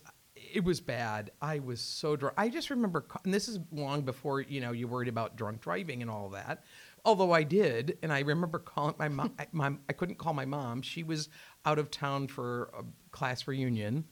it 0.56 0.64
was 0.64 0.80
bad. 0.80 1.32
I 1.42 1.60
was 1.60 1.80
so 1.82 2.16
drunk. 2.16 2.34
I 2.38 2.50
just 2.50 2.70
remember, 2.70 3.06
and 3.24 3.34
this 3.34 3.48
is 3.48 3.60
long 3.72 4.02
before 4.02 4.42
you 4.42 4.62
know 4.62 4.72
you 4.72 4.88
worried 4.88 5.10
about 5.10 5.36
drunk 5.36 5.62
driving 5.62 6.02
and 6.02 6.10
all 6.10 6.30
that. 6.30 6.64
Although 7.04 7.34
I 7.34 7.44
did, 7.44 8.00
and 8.02 8.12
I 8.12 8.22
remember 8.22 8.58
calling 8.58 8.96
my 8.98 9.10
mom. 9.10 9.34
I, 9.38 9.48
my, 9.52 9.74
I 9.90 9.94
couldn't 9.94 10.18
call 10.18 10.34
my 10.34 10.46
mom. 10.46 10.82
She 10.82 11.04
was 11.04 11.30
out 11.66 11.78
of 11.78 11.92
town 11.92 12.28
for 12.30 12.72
a 12.78 12.84
class 13.12 13.48
reunion. 13.48 14.06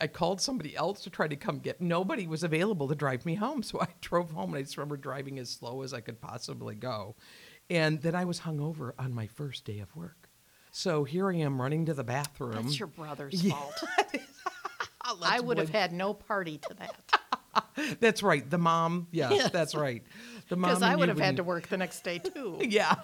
I 0.00 0.06
called 0.06 0.40
somebody 0.40 0.74
else 0.74 1.02
to 1.02 1.10
try 1.10 1.28
to 1.28 1.36
come 1.36 1.58
get. 1.58 1.80
Nobody 1.80 2.26
was 2.26 2.42
available 2.42 2.88
to 2.88 2.94
drive 2.94 3.26
me 3.26 3.34
home, 3.34 3.62
so 3.62 3.78
I 3.82 3.88
drove 4.00 4.30
home, 4.30 4.50
and 4.54 4.58
I 4.58 4.62
just 4.62 4.76
remember 4.78 4.96
driving 4.96 5.38
as 5.38 5.50
slow 5.50 5.82
as 5.82 5.92
I 5.92 6.00
could 6.00 6.20
possibly 6.20 6.74
go. 6.74 7.14
And 7.68 8.00
then 8.00 8.14
I 8.16 8.24
was 8.24 8.40
hungover 8.40 8.92
on 8.98 9.12
my 9.12 9.26
first 9.26 9.64
day 9.66 9.78
of 9.80 9.94
work. 9.94 10.28
So 10.72 11.04
here 11.04 11.30
I 11.30 11.36
am 11.36 11.60
running 11.60 11.84
to 11.86 11.94
the 11.94 12.02
bathroom. 12.04 12.52
That's 12.52 12.78
your 12.78 12.88
brother's 12.88 13.44
Yeah. 13.44 13.54
fault. 13.54 13.74
I 15.22 15.40
would 15.40 15.58
have 15.58 15.70
had 15.70 15.92
no 15.92 16.14
party 16.14 16.58
to 16.58 16.74
that 16.74 16.96
That's 18.00 18.22
right. 18.22 18.48
The 18.48 18.58
mom. 18.58 19.08
Yes, 19.10 19.32
Yes. 19.34 19.50
that's 19.50 19.74
right. 19.74 20.02
The 20.48 20.56
mom. 20.56 20.70
because 20.70 20.82
I 20.82 20.94
would 20.94 21.08
have 21.08 21.18
had 21.18 21.36
to 21.38 21.44
work 21.44 21.68
the 21.68 21.76
next 21.76 22.02
day 22.04 22.18
too. 22.18 22.58
Yeah. 22.68 22.94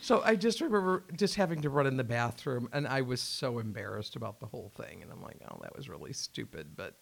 so 0.00 0.22
I 0.24 0.36
just 0.36 0.60
remember 0.60 1.04
just 1.16 1.34
having 1.34 1.62
to 1.62 1.70
run 1.70 1.86
in 1.86 1.96
the 1.96 2.04
bathroom, 2.04 2.68
and 2.72 2.86
I 2.86 3.02
was 3.02 3.20
so 3.20 3.58
embarrassed 3.58 4.16
about 4.16 4.40
the 4.40 4.46
whole 4.46 4.70
thing. 4.76 5.02
And 5.02 5.10
I'm 5.12 5.22
like, 5.22 5.36
oh, 5.50 5.58
that 5.62 5.76
was 5.76 5.88
really 5.88 6.12
stupid, 6.12 6.68
but 6.76 6.94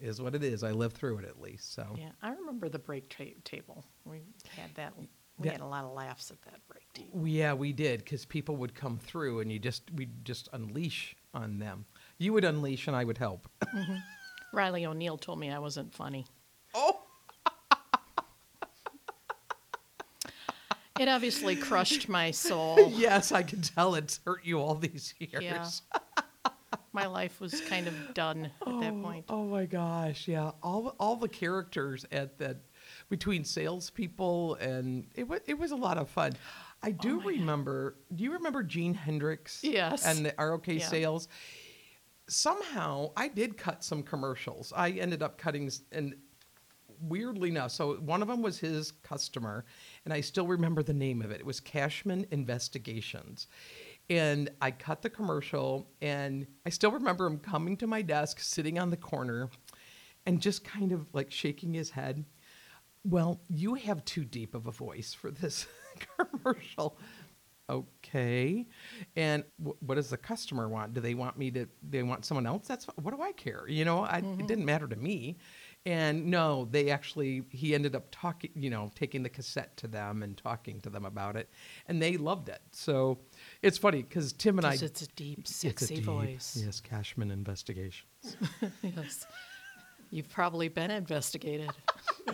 is 0.00 0.20
what 0.20 0.34
it 0.34 0.42
is. 0.42 0.62
I 0.64 0.72
lived 0.72 0.96
through 0.96 1.18
it 1.18 1.24
at 1.24 1.40
least. 1.40 1.72
So 1.74 1.86
Yeah, 1.96 2.10
I 2.20 2.32
remember 2.32 2.68
the 2.68 2.78
break 2.80 3.08
ta- 3.08 3.38
table. 3.44 3.84
We 4.04 4.18
had 4.56 4.74
that. 4.74 4.92
We 5.38 5.48
had 5.48 5.60
a 5.60 5.66
lot 5.66 5.84
of 5.84 5.92
laughs 5.92 6.30
at 6.30 6.40
that 6.42 6.60
break 6.68 6.84
table. 6.92 7.26
yeah, 7.26 7.54
we 7.54 7.72
did 7.72 8.00
because 8.00 8.24
people 8.24 8.56
would 8.56 8.74
come 8.74 8.98
through, 8.98 9.40
and 9.40 9.50
you 9.50 9.58
just 9.58 9.82
we 9.94 10.08
just 10.24 10.48
unleash 10.52 11.16
on 11.32 11.58
them. 11.58 11.86
You 12.18 12.32
would 12.32 12.44
unleash, 12.44 12.86
and 12.86 12.96
I 12.96 13.04
would 13.04 13.18
help. 13.18 13.48
Mm-hmm. 13.74 13.96
Riley 14.56 14.86
O'Neill 14.86 15.18
told 15.18 15.40
me 15.40 15.50
I 15.50 15.58
wasn't 15.58 15.92
funny. 15.92 16.26
oh. 16.74 17.00
It 21.00 21.08
obviously 21.08 21.56
crushed 21.56 22.08
my 22.08 22.30
soul. 22.30 22.78
Yes, 22.94 23.32
I 23.32 23.42
can 23.42 23.60
tell 23.62 23.96
it's 23.96 24.20
hurt 24.24 24.44
you 24.44 24.60
all 24.60 24.76
these 24.76 25.12
years. 25.18 25.42
Yeah. 25.42 25.68
My 26.92 27.06
life 27.06 27.40
was 27.40 27.60
kind 27.62 27.88
of 27.88 28.14
done 28.14 28.44
at 28.44 28.80
that 28.80 28.92
oh, 28.92 29.02
point. 29.02 29.24
Oh 29.28 29.44
my 29.46 29.66
gosh, 29.66 30.28
yeah. 30.28 30.52
All 30.62 30.94
all 31.00 31.16
the 31.16 31.28
characters 31.28 32.06
at 32.12 32.38
that 32.38 32.58
between 33.08 33.42
salespeople 33.42 34.54
and 34.56 35.08
it 35.16 35.26
was 35.26 35.40
it 35.46 35.58
was 35.58 35.72
a 35.72 35.76
lot 35.76 35.98
of 35.98 36.08
fun. 36.08 36.34
I 36.84 36.92
do 36.92 37.20
oh 37.20 37.26
remember. 37.26 37.96
Do 38.14 38.22
you 38.22 38.32
remember 38.34 38.62
Gene 38.62 38.94
Hendricks? 38.94 39.64
Yes. 39.64 40.06
And 40.06 40.24
the 40.24 40.34
ROK 40.38 40.68
Yeah. 40.68 40.86
sales. 40.86 41.26
Somehow 42.28 43.10
I 43.16 43.28
did 43.28 43.56
cut 43.56 43.84
some 43.84 44.02
commercials. 44.02 44.72
I 44.74 44.90
ended 44.90 45.22
up 45.22 45.38
cutting 45.38 45.70
and 45.92 46.14
weirdly 47.00 47.50
enough, 47.50 47.70
so 47.72 47.94
one 47.94 48.22
of 48.22 48.28
them 48.28 48.42
was 48.42 48.58
his 48.58 48.90
customer, 48.90 49.64
and 50.04 50.14
I 50.14 50.20
still 50.20 50.46
remember 50.46 50.82
the 50.82 50.94
name 50.94 51.22
of 51.22 51.30
it. 51.30 51.40
It 51.40 51.46
was 51.46 51.60
Cashman 51.60 52.26
Investigations. 52.30 53.46
And 54.10 54.50
I 54.60 54.70
cut 54.70 55.02
the 55.02 55.10
commercial, 55.10 55.90
and 56.02 56.46
I 56.66 56.70
still 56.70 56.90
remember 56.90 57.26
him 57.26 57.38
coming 57.38 57.76
to 57.78 57.86
my 57.86 58.02
desk, 58.02 58.38
sitting 58.40 58.78
on 58.78 58.90
the 58.90 58.96
corner, 58.96 59.48
and 60.26 60.40
just 60.40 60.64
kind 60.64 60.92
of 60.92 61.06
like 61.12 61.30
shaking 61.30 61.74
his 61.74 61.90
head. 61.90 62.24
Well, 63.04 63.40
you 63.48 63.74
have 63.74 64.04
too 64.04 64.24
deep 64.24 64.54
of 64.54 64.66
a 64.66 64.70
voice 64.70 65.14
for 65.14 65.30
this 65.30 65.66
commercial. 66.18 66.98
Okay. 67.70 68.66
And 69.16 69.44
wh- 69.62 69.82
what 69.82 69.94
does 69.94 70.10
the 70.10 70.16
customer 70.16 70.68
want? 70.68 70.94
Do 70.94 71.00
they 71.00 71.14
want 71.14 71.38
me 71.38 71.50
to, 71.52 71.66
they 71.88 72.02
want 72.02 72.24
someone 72.24 72.46
else? 72.46 72.66
That's, 72.66 72.86
what 73.00 73.14
do 73.14 73.22
I 73.22 73.32
care? 73.32 73.64
You 73.68 73.84
know, 73.84 74.00
I, 74.00 74.18
it 74.18 74.24
mm-hmm. 74.24 74.46
didn't 74.46 74.64
matter 74.64 74.86
to 74.86 74.96
me. 74.96 75.38
And 75.86 76.26
no, 76.26 76.66
they 76.70 76.90
actually, 76.90 77.42
he 77.50 77.74
ended 77.74 77.94
up 77.94 78.06
talking, 78.10 78.50
you 78.54 78.70
know, 78.70 78.90
taking 78.94 79.22
the 79.22 79.28
cassette 79.28 79.76
to 79.78 79.86
them 79.86 80.22
and 80.22 80.36
talking 80.36 80.80
to 80.80 80.90
them 80.90 81.04
about 81.04 81.36
it. 81.36 81.50
And 81.88 82.00
they 82.00 82.16
loved 82.16 82.48
it. 82.48 82.60
So 82.72 83.18
it's 83.62 83.76
funny 83.76 84.02
because 84.02 84.32
Tim 84.32 84.58
and 84.58 84.66
i 84.66 84.74
it's 84.74 85.02
a 85.02 85.06
deep, 85.08 85.40
It's 85.40 85.50
a 85.50 85.68
sexy 85.68 85.96
deep- 85.96 86.04
voice. 86.04 86.58
Yes, 86.64 86.80
Cashman 86.80 87.30
investigations 87.30 88.04
Yes. 88.82 89.26
You've 90.10 90.28
probably 90.28 90.68
been 90.68 90.90
investigated. 90.90 91.70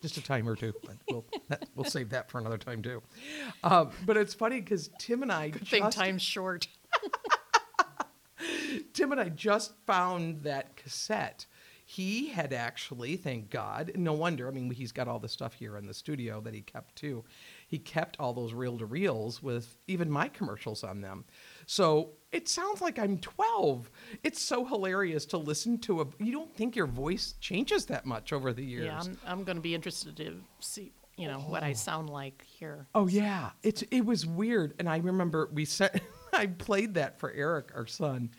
just 0.00 0.16
a 0.16 0.22
time 0.22 0.48
or 0.48 0.56
two. 0.56 0.72
But 0.84 0.96
we'll 1.10 1.24
that, 1.48 1.68
we'll 1.74 1.84
save 1.84 2.10
that 2.10 2.30
for 2.30 2.38
another 2.38 2.58
time 2.58 2.82
too. 2.82 3.02
Um, 3.64 3.90
but 4.06 4.16
it's 4.16 4.34
funny 4.34 4.60
because 4.60 4.88
Tim 4.98 5.22
and 5.22 5.32
I 5.32 5.48
Good 5.48 5.66
thing 5.66 5.90
time's 5.90 6.22
short. 6.22 6.68
Tim 8.92 9.12
and 9.12 9.20
I 9.20 9.28
just 9.30 9.72
found 9.86 10.42
that 10.42 10.76
cassette. 10.76 11.46
He 11.84 12.28
had 12.28 12.52
actually, 12.52 13.16
thank 13.16 13.50
God, 13.50 13.92
no 13.96 14.12
wonder. 14.12 14.46
I 14.46 14.50
mean, 14.50 14.70
he's 14.70 14.92
got 14.92 15.08
all 15.08 15.18
the 15.18 15.28
stuff 15.28 15.54
here 15.54 15.76
in 15.76 15.86
the 15.86 15.94
studio 15.94 16.40
that 16.42 16.54
he 16.54 16.60
kept 16.60 16.96
too. 16.96 17.24
He 17.66 17.78
kept 17.78 18.18
all 18.20 18.34
those 18.34 18.52
reel 18.52 18.78
to 18.78 18.86
reels 18.86 19.42
with 19.42 19.78
even 19.86 20.10
my 20.10 20.28
commercials 20.28 20.84
on 20.84 21.00
them. 21.00 21.24
So 21.66 22.10
it 22.32 22.48
sounds 22.48 22.80
like 22.80 22.98
I'm 22.98 23.18
12. 23.18 23.90
It's 24.22 24.40
so 24.40 24.64
hilarious 24.64 25.24
to 25.26 25.38
listen 25.38 25.78
to 25.80 26.02
a. 26.02 26.06
You 26.18 26.32
don't 26.32 26.54
think 26.54 26.76
your 26.76 26.86
voice 26.86 27.34
changes 27.40 27.86
that 27.86 28.04
much 28.06 28.32
over 28.32 28.52
the 28.52 28.64
years. 28.64 28.86
Yeah, 28.86 29.00
I'm, 29.00 29.18
I'm 29.26 29.44
going 29.44 29.56
to 29.56 29.62
be 29.62 29.74
interested 29.74 30.16
to 30.18 30.36
see, 30.60 30.92
you 31.16 31.26
know, 31.28 31.38
what 31.38 31.62
I 31.62 31.70
oh. 31.70 31.74
sound 31.74 32.10
like 32.10 32.44
here. 32.46 32.86
Oh 32.94 33.06
yeah, 33.06 33.50
it's 33.62 33.82
it 33.90 34.04
was 34.04 34.26
weird, 34.26 34.74
and 34.78 34.88
I 34.88 34.98
remember 34.98 35.48
we 35.52 35.64
said 35.64 36.02
I 36.32 36.46
played 36.46 36.94
that 36.94 37.18
for 37.18 37.32
Eric, 37.32 37.70
our 37.74 37.86
son, 37.86 38.30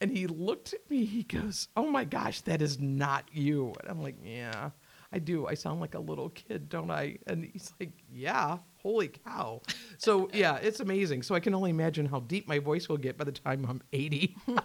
and 0.00 0.10
he 0.10 0.26
looked 0.26 0.72
at 0.72 0.90
me. 0.90 1.04
He 1.04 1.22
goes, 1.22 1.68
"Oh 1.76 1.88
my 1.88 2.04
gosh, 2.04 2.40
that 2.42 2.60
is 2.60 2.80
not 2.80 3.24
you." 3.32 3.74
And 3.80 3.90
I'm 3.90 4.02
like, 4.02 4.16
"Yeah, 4.24 4.70
I 5.12 5.18
do. 5.18 5.46
I 5.46 5.54
sound 5.54 5.80
like 5.80 5.94
a 5.94 5.98
little 5.98 6.30
kid, 6.30 6.68
don't 6.68 6.90
I?" 6.90 7.18
And 7.26 7.44
he's 7.52 7.72
like, 7.80 7.92
"Yeah, 8.10 8.58
holy 8.76 9.08
cow." 9.08 9.62
So 9.98 10.28
yeah, 10.34 10.56
it's 10.56 10.80
amazing. 10.80 11.22
So 11.22 11.34
I 11.34 11.40
can 11.40 11.54
only 11.54 11.70
imagine 11.70 12.06
how 12.06 12.20
deep 12.20 12.48
my 12.48 12.58
voice 12.58 12.88
will 12.88 12.98
get 12.98 13.18
by 13.18 13.24
the 13.24 13.32
time 13.32 13.66
I'm 13.68 13.82
80. 13.92 14.36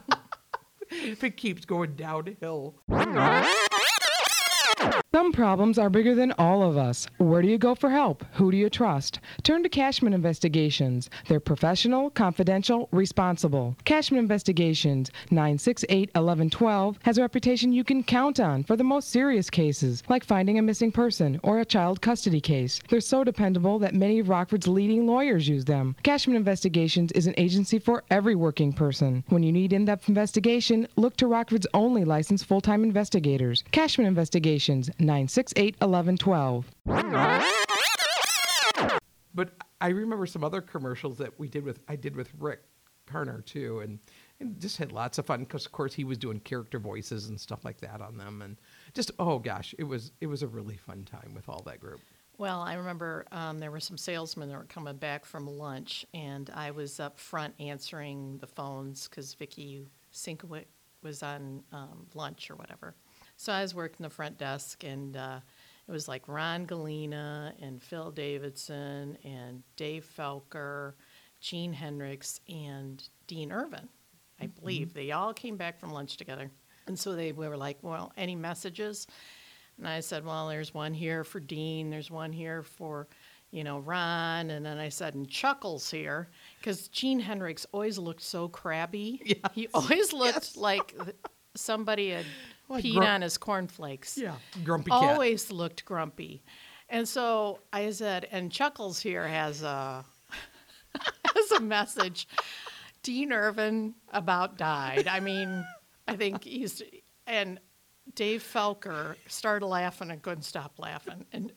if 0.92 1.24
it 1.24 1.38
keeps 1.38 1.66
going 1.66 1.96
downhill. 1.96 2.76
Some 5.16 5.32
problems 5.32 5.80
are 5.80 5.90
bigger 5.90 6.14
than 6.14 6.34
all 6.34 6.62
of 6.62 6.76
us. 6.76 7.08
Where 7.20 7.42
do 7.42 7.48
you 7.48 7.58
go 7.58 7.74
for 7.74 7.90
help? 7.90 8.26
Who 8.34 8.52
do 8.52 8.58
you 8.58 8.70
trust? 8.70 9.22
Turn 9.44 9.64
to 9.64 9.70
Cashman 9.70 10.12
Investigations. 10.12 11.10
They're 11.30 11.40
professional, 11.40 12.10
confidential, 12.10 12.90
responsible. 12.92 13.78
Cashman 13.86 14.20
Investigations, 14.20 15.12
968 15.32 16.10
1112, 16.10 17.00
has 17.04 17.18
a 17.18 17.22
reputation 17.22 17.72
you 17.72 17.86
can 17.86 18.04
count 18.04 18.42
on 18.42 18.66
for 18.66 18.76
the 18.76 18.84
most 18.84 19.10
serious 19.10 19.50
cases, 19.50 20.04
like 20.10 20.26
finding 20.26 20.60
a 20.60 20.62
missing 20.62 20.92
person 20.92 21.40
or 21.44 21.62
a 21.62 21.66
child 21.66 22.02
custody 22.02 22.42
case. 22.42 22.82
They're 22.90 23.00
so 23.00 23.24
dependable 23.24 23.80
that 23.80 23.96
many 23.96 24.20
of 24.20 24.28
Rockford's 24.28 24.68
leading 24.68 25.08
lawyers 25.08 25.48
use 25.48 25.64
them. 25.64 25.96
Cashman 26.04 26.36
Investigations 26.36 27.14
is 27.14 27.26
an 27.26 27.36
agency 27.38 27.80
for 27.80 28.04
every 28.12 28.36
working 28.36 28.74
person. 28.74 29.24
When 29.30 29.44
you 29.44 29.54
need 29.54 29.72
in 29.72 29.86
depth 29.86 30.10
investigation, 30.10 30.90
look 30.98 31.16
to 31.16 31.28
Rockford's 31.28 31.68
only 31.74 32.04
licensed 32.04 32.48
full 32.48 32.60
time 32.60 32.84
investigators. 32.84 33.64
Cashman 33.72 34.08
Investigations, 34.08 34.90
968 35.06 35.76
1112. 35.80 36.72
But 39.34 39.52
I 39.82 39.90
remember 39.90 40.26
some 40.26 40.44
other 40.44 40.62
commercials 40.62 41.18
that 41.18 41.38
we 41.38 41.50
did 41.50 41.64
with 41.66 41.80
I 41.88 41.96
did 41.96 42.16
with 42.16 42.30
Rick 42.40 42.62
Carner 43.08 43.46
too, 43.46 43.82
and, 43.82 44.00
and 44.40 44.60
just 44.60 44.78
had 44.78 44.92
lots 44.92 45.18
of 45.18 45.26
fun 45.26 45.42
because 45.42 45.66
of 45.66 45.72
course 45.72 45.94
he 45.94 46.04
was 46.04 46.18
doing 46.18 46.40
character 46.40 46.80
voices 46.80 47.28
and 47.30 47.40
stuff 47.40 47.66
like 47.66 47.80
that 47.82 48.02
on 48.02 48.18
them, 48.18 48.42
and 48.42 48.58
just 48.94 49.12
oh 49.20 49.40
gosh, 49.40 49.76
it 49.78 49.84
was 49.84 50.12
it 50.22 50.28
was 50.28 50.42
a 50.42 50.48
really 50.48 50.78
fun 50.78 51.04
time 51.04 51.34
with 51.36 51.50
all 51.50 51.62
that 51.66 51.80
group. 51.80 52.00
Well, 52.38 52.62
I 52.62 52.74
remember 52.74 53.26
um, 53.32 53.60
there 53.60 53.72
were 53.72 53.80
some 53.80 53.98
salesmen 53.98 54.50
that 54.50 54.58
were 54.58 54.66
coming 54.66 54.98
back 54.98 55.26
from 55.26 55.48
lunch, 55.48 56.06
and 56.14 56.50
I 56.54 56.72
was 56.72 57.00
up 57.00 57.18
front 57.18 57.54
answering 57.60 58.38
the 58.40 58.48
phones 58.48 59.08
because 59.08 59.34
Vicki 59.36 59.86
Sinkowitz 60.14 60.66
was 61.02 61.24
on 61.24 61.64
um, 61.72 62.08
lunch 62.14 62.50
or 62.50 62.56
whatever. 62.56 62.96
So 63.38 63.52
I 63.54 63.62
was 63.62 63.76
working 63.76 64.04
the 64.04 64.10
front 64.10 64.38
desk, 64.38 64.84
and 64.84 65.16
uh, 65.18 65.40
it 65.88 65.92
was 65.92 66.08
like 66.08 66.28
Ron 66.28 66.66
Galena 66.66 67.54
and 67.62 67.82
Phil 67.82 68.12
Davidson 68.12 69.18
and 69.24 69.62
Dave 69.76 70.08
Felker, 70.18 70.94
Gene 71.42 71.74
Hendricks, 71.74 72.40
and 72.48 73.08
Dean 73.28 73.52
Irvin. 73.52 73.88
I 74.42 74.48
believe 74.48 74.94
they 74.94 75.12
all 75.12 75.34
came 75.34 75.58
back 75.58 75.80
from 75.80 75.92
lunch 75.92 76.18
together. 76.18 76.52
And 76.88 76.98
so 76.98 77.16
they 77.16 77.32
were 77.32 77.58
like, 77.58 77.78
Well, 77.82 78.12
any 78.18 78.36
messages? 78.36 79.08
And 79.78 79.88
I 79.88 80.00
said, 80.00 80.26
Well, 80.26 80.48
there's 80.48 80.74
one 80.74 80.94
here 80.94 81.24
for 81.24 81.40
Dean, 81.40 81.90
there's 81.90 82.12
one 82.12 82.32
here 82.34 82.64
for, 82.64 83.08
you 83.52 83.64
know, 83.64 83.80
Ron. 83.80 84.50
And 84.50 84.66
then 84.66 84.78
I 84.78 84.90
said, 84.90 85.16
And 85.16 85.30
Chuckles 85.30 85.90
here. 85.90 86.30
Because 86.60 86.88
Gene 86.90 87.20
Hendricks 87.20 87.66
always 87.72 87.98
looked 87.98 88.22
so 88.22 88.48
crabby. 88.48 89.40
He 89.54 89.68
always 89.74 90.12
looked 90.14 90.58
like 90.58 90.94
th- 91.02 91.16
somebody 91.56 92.10
had 92.12 92.26
Like 92.70 92.84
peed 92.84 92.96
grump- 92.96 93.10
on 93.10 93.22
his 93.22 93.38
cornflakes. 93.38 94.18
Yeah, 94.18 94.36
grumpy 94.64 94.92
cat. 94.92 95.02
Always 95.04 95.52
looked 95.52 95.86
grumpy. 95.86 96.44
And 96.90 97.08
so 97.08 97.60
I 97.74 97.90
said, 97.92 98.28
And 98.32 98.52
Chuckles 98.52 99.00
here 99.00 99.28
has 99.28 99.64
a, 99.64 100.06
has 101.36 101.52
a 101.52 101.60
message. 101.60 102.28
Dean 103.04 103.32
Irvin 103.34 103.96
about 104.12 104.58
died. 104.58 105.08
I 105.08 105.20
mean, 105.20 105.66
I 106.08 106.16
think 106.16 106.44
he's 106.44 106.82
and 107.28 107.60
Dave 108.14 108.44
Felker 108.44 109.16
started 109.28 109.66
laughing 109.66 110.12
and 110.12 110.22
couldn't 110.22 110.44
stop 110.44 110.74
laughing. 110.78 111.26
And 111.34 111.52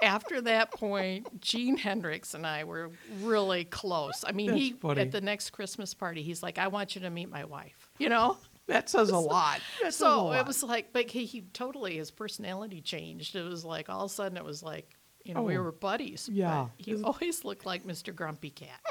after 0.00 0.40
that 0.42 0.70
point, 0.70 1.40
Gene 1.40 1.76
Hendricks 1.76 2.34
and 2.34 2.46
I 2.46 2.62
were 2.64 2.90
really 3.20 3.64
close. 3.64 4.24
I 4.26 4.30
mean, 4.32 4.50
That's 4.50 4.60
he 4.60 4.72
funny. 4.74 5.00
at 5.02 5.10
the 5.10 5.20
next 5.20 5.50
Christmas 5.50 5.94
party, 5.94 6.22
he's 6.22 6.40
like, 6.42 6.56
"I 6.58 6.68
want 6.68 6.94
you 6.94 7.00
to 7.02 7.10
meet 7.10 7.28
my 7.28 7.44
wife." 7.44 7.90
You 7.98 8.08
know. 8.10 8.38
That 8.68 8.88
says 8.88 9.10
a 9.10 9.18
lot. 9.18 9.60
That 9.82 9.92
says 9.92 9.94
a 9.96 9.98
So 9.98 10.24
lot. 10.26 10.40
it 10.40 10.46
was 10.46 10.62
like, 10.62 10.92
but 10.92 11.10
he, 11.10 11.24
he 11.24 11.40
totally 11.52 11.96
his 11.96 12.10
personality 12.10 12.80
changed. 12.80 13.34
It 13.34 13.42
was 13.42 13.64
like 13.64 13.88
all 13.88 14.04
of 14.04 14.10
a 14.10 14.14
sudden 14.14 14.36
it 14.38 14.44
was 14.44 14.62
like, 14.62 14.94
you 15.24 15.34
know, 15.34 15.42
we 15.42 15.56
Oh, 15.58 15.62
were 15.62 15.72
buddies. 15.72 16.28
yeah. 16.32 16.68
he 16.76 17.02
always 17.02 17.44
looked 17.44 17.66
like 17.66 17.84
Mr. 17.84 18.14
Grumpy 18.14 18.50
Cat. 18.50 18.80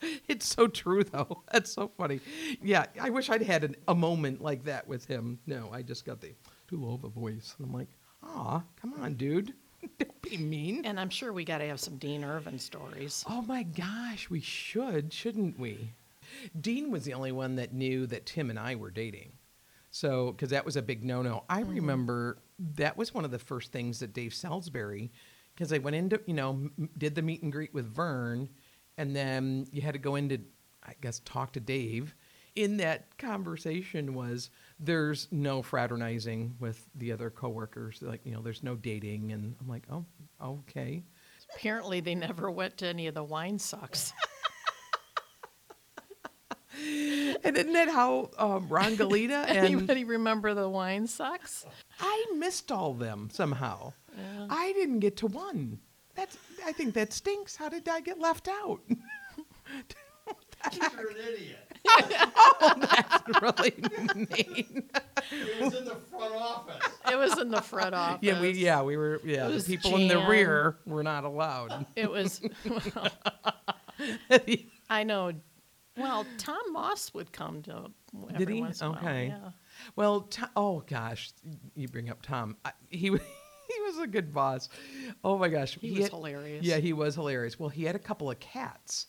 It's 0.28 0.46
so 0.46 0.66
true, 0.66 1.02
though. 1.04 1.42
That's 1.52 1.72
so 1.72 1.88
funny. 1.96 2.20
Yeah, 2.62 2.86
I 3.00 3.08
wish 3.10 3.30
I'd 3.30 3.40
had 3.42 3.64
an, 3.64 3.76
a 3.88 3.94
moment 3.94 4.42
like 4.42 4.64
that 4.64 4.86
with 4.86 5.06
him. 5.06 5.38
No, 5.46 5.70
I 5.72 5.80
just 5.82 6.04
got 6.04 6.20
the 6.20 6.32
too 6.68 6.76
low 6.78 6.94
of 6.94 7.04
a 7.04 7.08
voice, 7.08 7.54
and 7.58 7.66
I'm 7.66 7.72
like, 7.72 7.88
ah, 8.22 8.62
come 8.80 8.92
on, 9.00 9.14
dude, 9.14 9.54
don't 9.98 10.22
be 10.22 10.36
mean." 10.36 10.84
And 10.84 11.00
I'm 11.00 11.08
sure 11.08 11.32
we 11.32 11.44
got 11.44 11.58
to 11.58 11.66
have 11.68 11.80
some 11.80 11.96
Dean 11.96 12.22
Irvin 12.22 12.58
stories. 12.58 13.24
Oh 13.30 13.40
my 13.42 13.62
gosh, 13.62 14.28
we 14.28 14.40
should, 14.40 15.10
shouldn't 15.12 15.58
we? 15.58 15.92
Dean 16.60 16.90
was 16.90 17.04
the 17.04 17.14
only 17.14 17.32
one 17.32 17.56
that 17.56 17.72
knew 17.72 18.06
that 18.06 18.26
Tim 18.26 18.50
and 18.50 18.58
I 18.58 18.74
were 18.74 18.90
dating. 18.90 19.32
So, 19.90 20.32
because 20.32 20.50
that 20.50 20.64
was 20.64 20.74
a 20.76 20.82
big 20.82 21.04
no 21.04 21.22
no. 21.22 21.44
I 21.48 21.62
mm. 21.62 21.76
remember 21.76 22.38
that 22.76 22.96
was 22.96 23.14
one 23.14 23.24
of 23.24 23.30
the 23.30 23.38
first 23.38 23.70
things 23.70 24.00
that 24.00 24.12
Dave 24.12 24.34
Salisbury, 24.34 25.12
because 25.54 25.72
I 25.72 25.78
went 25.78 25.94
into, 25.94 26.20
you 26.26 26.34
know, 26.34 26.50
m- 26.50 26.90
did 26.98 27.14
the 27.14 27.22
meet 27.22 27.42
and 27.42 27.52
greet 27.52 27.72
with 27.72 27.86
Vern, 27.86 28.48
and 28.98 29.14
then 29.14 29.68
you 29.70 29.82
had 29.82 29.94
to 29.94 30.00
go 30.00 30.16
in 30.16 30.28
to, 30.30 30.38
I 30.82 30.94
guess, 31.00 31.20
talk 31.24 31.52
to 31.52 31.60
Dave. 31.60 32.14
In 32.56 32.76
that 32.78 33.16
conversation 33.18 34.14
was 34.14 34.50
there's 34.80 35.28
no 35.30 35.62
fraternizing 35.62 36.56
with 36.58 36.88
the 36.96 37.12
other 37.12 37.30
coworkers. 37.30 38.02
Like, 38.02 38.20
you 38.24 38.32
know, 38.32 38.42
there's 38.42 38.62
no 38.62 38.74
dating. 38.74 39.30
And 39.30 39.54
I'm 39.60 39.68
like, 39.68 39.84
oh, 39.90 40.04
okay. 40.42 41.04
Apparently, 41.54 42.00
they 42.00 42.14
never 42.16 42.50
went 42.50 42.76
to 42.78 42.86
any 42.86 43.06
of 43.06 43.14
the 43.14 43.22
wine 43.22 43.58
sucks. 43.58 44.12
And 47.44 47.58
isn't 47.58 47.74
that 47.74 47.90
how 47.90 48.30
um, 48.38 48.68
Ron 48.68 48.94
Galita 48.96 49.34
and 49.48 49.58
Anybody 49.58 50.04
remember 50.04 50.54
the 50.54 50.66
wine 50.68 51.06
sucks? 51.06 51.66
I 52.00 52.26
missed 52.36 52.72
all 52.72 52.94
them 52.94 53.28
somehow. 53.30 53.92
I 54.48 54.72
didn't 54.72 55.00
get 55.00 55.18
to 55.18 55.26
one. 55.26 55.80
That's 56.14 56.38
I 56.64 56.72
think 56.72 56.94
that 56.94 57.12
stinks. 57.12 57.56
How 57.56 57.68
did 57.68 57.86
I 57.88 58.00
get 58.00 58.18
left 58.18 58.48
out? 58.48 58.80
You're 58.88 58.98
an 61.10 61.16
idiot. 61.28 61.58
oh, 62.60 62.74
that's 62.78 63.42
really 63.42 63.74
mean. 64.14 64.88
It 65.30 65.60
was 65.60 65.74
in 65.74 65.84
the 65.84 65.96
front 66.10 66.34
office. 66.34 66.82
It 67.10 67.16
was 67.16 67.38
in 67.38 67.50
the 67.50 67.60
front 67.60 67.94
office. 67.94 68.22
Yeah, 68.22 68.40
we 68.40 68.52
yeah 68.52 68.80
we 68.82 68.96
were 68.96 69.20
yeah. 69.24 69.48
The 69.48 69.54
was 69.54 69.66
people 69.66 69.96
in 69.96 70.08
the 70.08 70.24
rear 70.26 70.78
were 70.86 71.02
not 71.02 71.24
allowed. 71.24 71.84
It 71.96 72.10
was. 72.10 72.40
well, 72.64 73.10
I 74.88 75.02
know. 75.02 75.32
Well, 75.96 76.26
Tom 76.38 76.60
Moss 76.72 77.14
would 77.14 77.32
come 77.32 77.62
to. 77.62 77.90
Every 78.30 78.38
Did 78.38 78.48
he? 78.54 78.60
Once 78.60 78.80
in 78.80 78.86
a 78.88 78.90
while, 78.90 78.98
Okay. 79.00 79.26
yeah. 79.28 79.50
Well, 79.96 80.22
To- 80.22 80.50
oh 80.56 80.80
gosh, 80.86 81.32
you 81.74 81.88
bring 81.88 82.10
up 82.10 82.22
Tom. 82.22 82.56
I, 82.64 82.72
he 82.90 83.10
wa- 83.10 83.18
he 83.68 83.80
was 83.82 83.98
a 83.98 84.06
good 84.06 84.32
boss. 84.32 84.68
Oh 85.22 85.38
my 85.38 85.48
gosh, 85.48 85.78
He 85.80 85.92
was 85.98 86.08
hilarious. 86.08 86.64
Yeah, 86.64 86.78
he 86.78 86.92
was 86.92 87.14
hilarious. 87.14 87.58
Well, 87.58 87.68
he 87.68 87.84
had 87.84 87.94
a 87.96 88.00
couple 88.00 88.30
of 88.30 88.40
cats, 88.40 89.06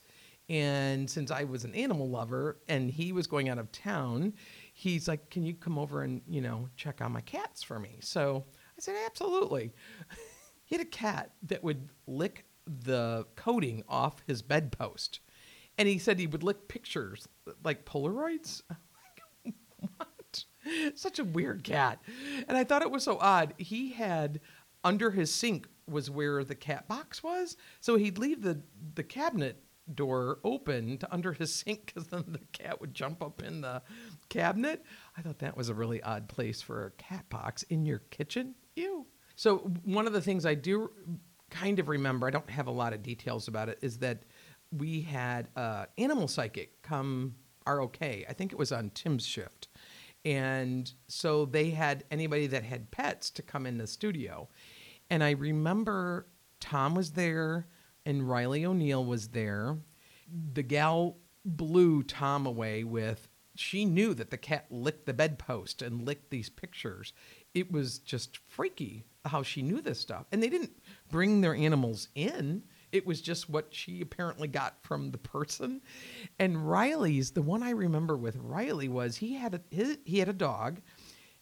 and 0.50 1.10
since 1.10 1.32
I 1.32 1.44
was 1.44 1.66
an 1.66 1.74
animal 1.74 2.10
lover 2.10 2.60
and 2.68 2.90
he 2.92 3.12
was 3.12 3.26
going 3.28 3.50
out 3.50 3.58
of 3.58 3.72
town, 3.72 4.34
he's 4.74 5.08
like, 5.08 5.30
"Can 5.32 5.44
you 5.44 5.56
come 5.56 5.78
over 5.80 6.04
and 6.04 6.22
you 6.28 6.42
know 6.42 6.70
check 6.76 7.02
on 7.02 7.12
my 7.12 7.22
cats 7.22 7.64
for 7.64 7.80
me?" 7.80 7.98
So 8.02 8.46
I 8.78 8.80
said, 8.82 8.96
"Absolutely." 9.08 9.74
he 10.66 10.76
had 10.76 10.86
a 10.86 10.90
cat 10.90 11.32
that 11.44 11.64
would 11.64 11.90
lick 12.08 12.46
the 12.68 13.26
coating 13.36 13.84
off 13.88 14.22
his 14.28 14.42
bedpost, 14.42 15.20
and 15.78 15.88
he 15.88 15.98
said 15.98 16.20
he 16.20 16.28
would 16.28 16.44
lick 16.44 16.68
pictures 16.68 17.28
like 17.64 17.86
Polaroids. 17.86 18.62
What? 19.98 20.46
Such 20.96 21.20
a 21.20 21.24
weird 21.24 21.64
cat. 21.64 22.02
And 22.48 22.58
I 22.58 22.64
thought 22.64 22.82
it 22.82 22.90
was 22.90 23.04
so 23.04 23.20
odd. 23.20 23.54
He 23.58 23.92
had 23.92 24.40
under 24.84 25.12
his 25.12 25.32
sink 25.32 25.68
was 25.88 26.10
where 26.10 26.44
the 26.44 26.56
cat 26.56 26.88
box 26.88 27.22
was. 27.22 27.56
So 27.82 27.98
he'd 27.98 28.18
leave 28.18 28.42
the, 28.42 28.62
the 28.96 29.04
cabinet 29.04 29.64
door 29.94 30.40
open 30.44 30.98
to 30.98 31.14
under 31.14 31.34
his 31.34 31.54
sink 31.64 31.88
because 31.88 32.08
then 32.08 32.24
the 32.28 32.40
cat 32.52 32.82
would 32.82 32.94
jump 32.94 33.22
up 33.22 33.44
in 33.44 33.62
the 33.62 33.82
cabinet. 34.30 34.84
I 35.18 35.22
thought 35.22 35.40
that 35.40 35.56
was 35.56 35.70
a 35.70 35.74
really 35.74 36.02
odd 36.02 36.28
place 36.28 36.62
for 36.62 36.86
a 36.88 36.92
cat 36.92 37.30
box 37.30 37.64
in 37.64 37.86
your 37.86 38.00
kitchen. 38.00 38.56
Ew. 38.76 39.06
So 39.36 39.58
one 39.84 40.08
of 40.08 40.14
the 40.14 40.22
things 40.22 40.46
I 40.46 40.56
do 40.56 40.90
kind 41.50 41.80
of 41.80 41.90
remember, 41.90 42.28
I 42.28 42.32
don't 42.32 42.50
have 42.50 42.68
a 42.68 42.72
lot 42.72 42.94
of 42.94 43.04
details 43.04 43.48
about 43.48 43.70
it, 43.70 43.80
is 43.82 44.00
that 44.00 44.24
we 44.72 45.02
had 45.02 45.48
uh, 45.56 45.86
animal 45.98 46.28
psychic 46.28 46.82
come 46.82 47.36
ROK. 47.68 48.02
I 48.02 48.34
think 48.34 48.52
it 48.52 48.60
was 48.60 48.72
on 48.72 48.92
Tim's 48.92 49.26
shift. 49.26 49.68
And 50.24 50.92
so 51.08 51.46
they 51.46 51.70
had 51.70 52.04
anybody 52.10 52.48
that 52.48 52.64
had 52.64 52.92
pets 52.92 53.30
to 53.32 53.42
come 53.42 53.66
in 53.66 53.78
the 53.78 53.88
studio. 53.88 54.50
And 55.10 55.24
I 55.24 55.32
remember 55.32 56.28
Tom 56.60 56.96
was 56.96 57.12
there 57.12 57.68
and 58.06 58.28
Riley 58.28 58.66
O'Neill 58.66 59.06
was 59.06 59.30
there. 59.30 59.78
The 60.54 60.64
gal 60.64 61.18
blew 61.44 62.02
Tom 62.04 62.46
away 62.48 62.84
with 62.84 63.28
she 63.56 63.86
knew 63.86 64.14
that 64.14 64.30
the 64.30 64.38
cat 64.38 64.66
licked 64.70 65.06
the 65.06 65.14
bedpost 65.14 65.82
and 65.82 66.06
licked 66.06 66.30
these 66.30 66.50
pictures. 66.50 67.14
It 67.54 67.72
was 67.72 68.00
just 68.00 68.38
freaky 68.38 69.06
how 69.26 69.44
she 69.44 69.62
knew 69.62 69.82
this 69.82 70.00
stuff. 70.00 70.26
And 70.32 70.44
they 70.44 70.50
didn't 70.50 70.78
bring 71.10 71.42
their 71.42 71.56
animals 71.56 72.10
in. 72.16 72.64
It 72.96 73.06
was 73.06 73.22
just 73.22 73.50
what 73.50 73.68
she 73.72 74.02
apparently 74.02 74.48
got 74.48 74.82
from 74.82 75.12
the 75.12 75.18
person. 75.18 75.82
And 76.40 76.70
Riley's 76.70 77.32
the 77.32 77.42
one 77.42 77.62
I 77.62 77.72
remember 77.72 78.16
with 78.16 78.38
Riley 78.38 78.88
was 78.88 79.18
he 79.18 79.34
had 79.34 79.56
a 79.56 79.62
his, 79.70 79.98
he 80.06 80.20
had 80.20 80.30
a 80.30 80.34
dog, 80.34 80.80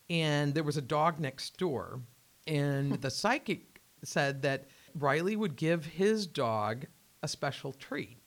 and 0.10 0.54
there 0.54 0.64
was 0.64 0.78
a 0.78 0.82
dog 0.82 1.20
next 1.20 1.58
door, 1.58 2.02
and 2.48 2.96
hmm. 2.96 3.02
the 3.02 3.12
psychic 3.12 3.82
said 4.04 4.42
that 4.42 4.66
Riley 4.96 5.36
would 5.36 5.56
give 5.56 5.86
his 5.86 6.26
dog 6.26 6.88
a 7.22 7.28
special 7.28 7.72
treat. 7.72 8.18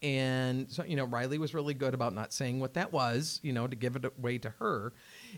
And 0.00 0.70
so, 0.70 0.84
you 0.84 0.94
know, 0.94 1.04
Riley 1.04 1.38
was 1.38 1.54
really 1.54 1.74
good 1.74 1.92
about 1.92 2.14
not 2.14 2.32
saying 2.32 2.60
what 2.60 2.74
that 2.74 2.92
was, 2.92 3.40
you 3.42 3.52
know, 3.52 3.66
to 3.66 3.74
give 3.74 3.96
it 3.96 4.04
away 4.04 4.38
to 4.38 4.50
her. 4.50 4.92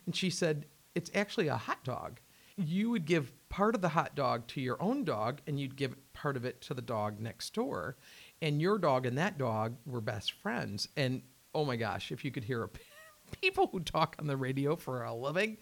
And 0.04 0.14
she 0.14 0.28
said, 0.28 0.66
It's 0.94 1.10
actually 1.14 1.48
a 1.48 1.56
hot 1.56 1.82
dog. 1.84 2.20
You 2.56 2.90
would 2.90 3.06
give 3.06 3.32
part 3.50 3.74
of 3.74 3.82
the 3.82 3.90
hot 3.90 4.14
dog 4.14 4.46
to 4.48 4.60
your 4.60 4.82
own 4.82 5.04
dog, 5.04 5.42
and 5.46 5.60
you'd 5.60 5.76
give 5.76 5.94
part 6.14 6.36
of 6.36 6.44
it 6.46 6.62
to 6.62 6.74
the 6.74 6.80
dog 6.80 7.20
next 7.20 7.52
door. 7.52 7.96
And 8.40 8.62
your 8.62 8.78
dog 8.78 9.04
and 9.04 9.18
that 9.18 9.36
dog 9.36 9.76
were 9.84 10.00
best 10.00 10.32
friends. 10.32 10.88
And 10.96 11.22
oh 11.54 11.66
my 11.66 11.76
gosh, 11.76 12.10
if 12.10 12.24
you 12.24 12.30
could 12.30 12.44
hear 12.44 12.62
a 12.62 12.70
people 13.40 13.68
who 13.70 13.80
talk 13.80 14.16
on 14.18 14.26
the 14.26 14.36
radio 14.36 14.76
for 14.76 15.02
a 15.02 15.14
living 15.14 15.56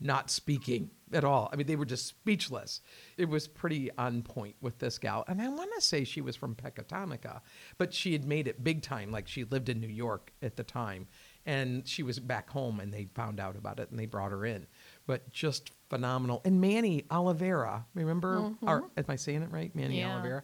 not 0.00 0.30
speaking 0.30 0.90
at 1.12 1.24
all. 1.24 1.48
I 1.52 1.56
mean, 1.56 1.66
they 1.66 1.76
were 1.76 1.84
just 1.84 2.06
speechless. 2.06 2.80
It 3.16 3.28
was 3.28 3.46
pretty 3.46 3.90
on 3.98 4.22
point 4.22 4.56
with 4.60 4.78
this 4.78 4.98
gal. 4.98 5.24
And 5.28 5.40
I 5.40 5.48
want 5.48 5.70
to 5.74 5.80
say 5.80 6.04
she 6.04 6.20
was 6.20 6.36
from 6.36 6.54
Pecatonica, 6.54 7.40
but 7.78 7.92
she 7.92 8.12
had 8.12 8.24
made 8.24 8.48
it 8.48 8.64
big 8.64 8.82
time. 8.82 9.10
Like 9.10 9.28
she 9.28 9.44
lived 9.44 9.68
in 9.68 9.80
New 9.80 9.88
York 9.88 10.32
at 10.42 10.56
the 10.56 10.64
time. 10.64 11.06
And 11.44 11.86
she 11.86 12.02
was 12.02 12.18
back 12.18 12.50
home 12.50 12.80
and 12.80 12.92
they 12.92 13.08
found 13.14 13.40
out 13.40 13.56
about 13.56 13.80
it 13.80 13.90
and 13.90 13.98
they 13.98 14.06
brought 14.06 14.30
her 14.30 14.46
in. 14.46 14.66
But 15.06 15.30
just 15.30 15.70
phenomenal. 15.90 16.40
And 16.44 16.60
Manny 16.60 17.04
Oliveira, 17.10 17.84
remember? 17.94 18.52
Or, 18.62 18.88
am 18.96 19.04
I 19.08 19.16
saying 19.16 19.42
it 19.42 19.50
right? 19.50 19.74
Manny 19.74 19.98
Yeah. 19.98 20.14
Oliveira. 20.14 20.42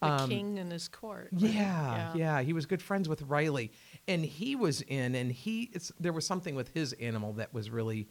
The 0.00 0.06
Um, 0.08 0.28
king 0.28 0.58
in 0.58 0.70
his 0.70 0.88
court. 0.88 1.30
right? 1.32 1.42
yeah, 1.50 2.12
yeah, 2.14 2.42
He 2.42 2.52
was 2.52 2.66
good 2.66 2.82
friends 2.82 3.08
with 3.08 3.22
Riley, 3.22 3.72
and 4.06 4.22
he 4.24 4.54
was 4.54 4.82
in, 4.82 5.14
and 5.14 5.32
he 5.32 5.70
it's 5.72 5.90
there 5.98 6.12
was 6.12 6.26
something 6.26 6.54
with 6.54 6.68
his 6.74 6.92
animal 6.94 7.32
that 7.34 7.52
was 7.54 7.70
really 7.70 8.08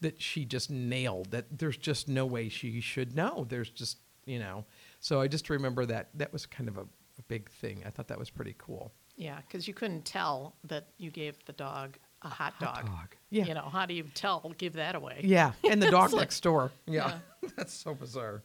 that 0.00 0.20
she 0.20 0.44
just 0.44 0.68
nailed. 0.70 1.30
That 1.30 1.46
there's 1.58 1.76
just 1.76 2.08
no 2.08 2.26
way 2.26 2.48
she 2.48 2.80
should 2.80 3.14
know. 3.14 3.46
There's 3.48 3.70
just 3.70 3.98
you 4.26 4.38
know. 4.40 4.64
So 5.00 5.20
I 5.20 5.28
just 5.28 5.48
remember 5.48 5.86
that 5.86 6.10
that 6.14 6.32
was 6.32 6.44
kind 6.44 6.68
of 6.68 6.76
a, 6.76 6.82
a 6.82 7.22
big 7.28 7.48
thing. 7.50 7.84
I 7.86 7.90
thought 7.90 8.08
that 8.08 8.18
was 8.18 8.30
pretty 8.30 8.54
cool. 8.58 8.92
Yeah, 9.16 9.40
because 9.40 9.66
you 9.68 9.74
couldn't 9.74 10.04
tell 10.04 10.56
that 10.64 10.88
you 10.98 11.10
gave 11.12 11.36
the 11.46 11.52
dog 11.52 11.98
a 12.22 12.28
hot 12.28 12.58
dog. 12.58 12.84
dog. 12.86 13.14
Yeah. 13.30 13.44
You 13.46 13.54
know, 13.54 13.68
how 13.70 13.86
do 13.86 13.94
you 13.94 14.04
tell? 14.14 14.52
Give 14.56 14.72
that 14.74 14.94
away. 14.94 15.20
Yeah, 15.22 15.52
and 15.68 15.82
the 15.82 15.90
dog 15.90 16.12
like- 16.12 16.22
next 16.22 16.40
door. 16.42 16.70
Yeah, 16.86 17.12
that's 17.56 17.74
so 17.74 17.94
bizarre. 17.94 18.42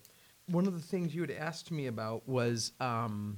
One 0.48 0.68
of 0.68 0.74
the 0.74 0.86
things 0.86 1.16
you 1.16 1.22
had 1.22 1.32
asked 1.32 1.72
me 1.72 1.88
about 1.88 2.28
was 2.28 2.74
um, 2.82 3.38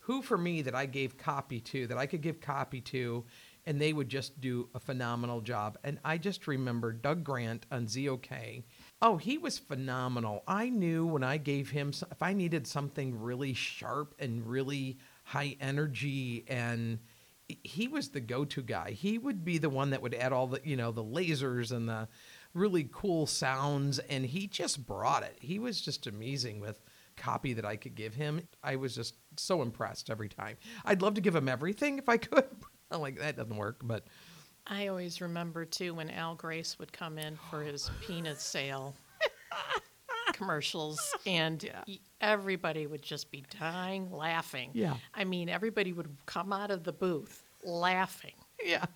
who 0.00 0.20
for 0.20 0.36
me 0.36 0.62
that 0.62 0.74
I 0.74 0.84
gave 0.84 1.16
copy 1.16 1.60
to, 1.60 1.86
that 1.86 1.96
I 1.96 2.04
could 2.04 2.20
give 2.20 2.40
copy 2.42 2.82
to, 2.82 3.24
and 3.64 3.80
they 3.80 3.94
would 3.94 4.10
just 4.10 4.38
do 4.40 4.68
a 4.74 4.78
phenomenal 4.78 5.40
job. 5.40 5.78
And 5.82 5.98
I 6.04 6.18
just 6.18 6.46
remember 6.46 6.92
Doug 6.92 7.24
Grant 7.24 7.64
on 7.70 7.86
ZOK. 7.86 8.64
Oh, 9.00 9.16
he 9.16 9.38
was 9.38 9.58
phenomenal. 9.58 10.42
I 10.46 10.68
knew 10.68 11.06
when 11.06 11.22
I 11.24 11.38
gave 11.38 11.70
him, 11.70 11.92
if 12.10 12.22
I 12.22 12.34
needed 12.34 12.66
something 12.66 13.18
really 13.18 13.54
sharp 13.54 14.14
and 14.18 14.46
really 14.46 14.98
high 15.24 15.56
energy 15.60 16.44
and 16.48 16.98
he 17.62 17.88
was 17.88 18.10
the 18.10 18.20
go-to 18.20 18.62
guy. 18.62 18.90
He 18.90 19.18
would 19.18 19.44
be 19.44 19.58
the 19.58 19.70
one 19.70 19.90
that 19.90 20.02
would 20.02 20.14
add 20.14 20.32
all 20.32 20.46
the, 20.46 20.60
you 20.64 20.76
know, 20.76 20.92
the 20.92 21.04
lasers 21.04 21.72
and 21.72 21.88
the 21.88 22.08
really 22.54 22.88
cool 22.92 23.26
sounds 23.26 23.98
and 23.98 24.26
he 24.26 24.46
just 24.46 24.86
brought 24.86 25.22
it. 25.22 25.36
He 25.40 25.58
was 25.58 25.80
just 25.80 26.06
amazing 26.06 26.60
with 26.60 26.82
copy 27.16 27.52
that 27.54 27.64
I 27.64 27.76
could 27.76 27.94
give 27.94 28.14
him. 28.14 28.46
I 28.62 28.76
was 28.76 28.94
just 28.94 29.14
so 29.36 29.62
impressed 29.62 30.10
every 30.10 30.28
time. 30.28 30.56
I'd 30.84 31.02
love 31.02 31.14
to 31.14 31.20
give 31.20 31.34
him 31.34 31.48
everything 31.48 31.98
if 31.98 32.08
I 32.08 32.16
could. 32.16 32.44
I'm 32.90 33.00
like 33.00 33.18
that 33.18 33.36
doesn't 33.36 33.56
work, 33.56 33.80
but 33.82 34.06
I 34.66 34.88
always 34.88 35.20
remember 35.20 35.64
too 35.64 35.94
when 35.94 36.10
Al 36.10 36.34
Grace 36.34 36.78
would 36.78 36.92
come 36.92 37.18
in 37.18 37.38
for 37.50 37.62
his 37.62 37.90
peanut 38.06 38.40
sale 38.40 38.94
commercials, 40.32 41.00
and 41.26 41.68
y- 41.86 41.98
everybody 42.20 42.86
would 42.86 43.02
just 43.02 43.30
be 43.30 43.44
dying 43.60 44.10
laughing. 44.10 44.70
Yeah. 44.74 44.94
I 45.14 45.24
mean, 45.24 45.48
everybody 45.48 45.92
would 45.92 46.08
come 46.26 46.52
out 46.52 46.70
of 46.70 46.84
the 46.84 46.92
booth 46.92 47.42
laughing. 47.64 48.34
yeah. 48.64 48.84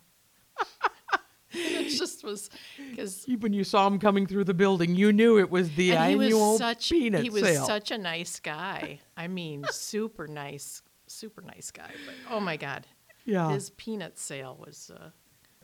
It 1.49 1.97
just 1.97 2.23
was 2.25 2.49
because 2.91 3.25
When 3.39 3.53
you 3.53 3.63
saw 3.63 3.87
him 3.87 3.99
coming 3.99 4.27
through 4.27 4.43
the 4.43 4.53
building, 4.53 4.95
you 4.95 5.13
knew 5.13 5.39
it 5.39 5.49
was 5.49 5.71
the 5.71 5.95
annual 5.95 6.51
was 6.51 6.57
such 6.59 6.89
peanut 6.89 7.23
he 7.23 7.29
was 7.29 7.41
sale. 7.41 7.65
such 7.65 7.89
a 7.91 7.97
nice 7.97 8.39
guy. 8.41 8.99
I 9.15 9.27
mean, 9.29 9.63
super 9.71 10.27
nice, 10.27 10.81
super 11.07 11.41
nice 11.41 11.71
guy. 11.71 11.89
But 12.05 12.15
oh 12.29 12.41
my 12.41 12.57
god, 12.57 12.85
Yeah. 13.25 13.49
his 13.51 13.69
peanut 13.71 14.17
sale 14.19 14.57
was. 14.59 14.91
Uh, 14.93 15.09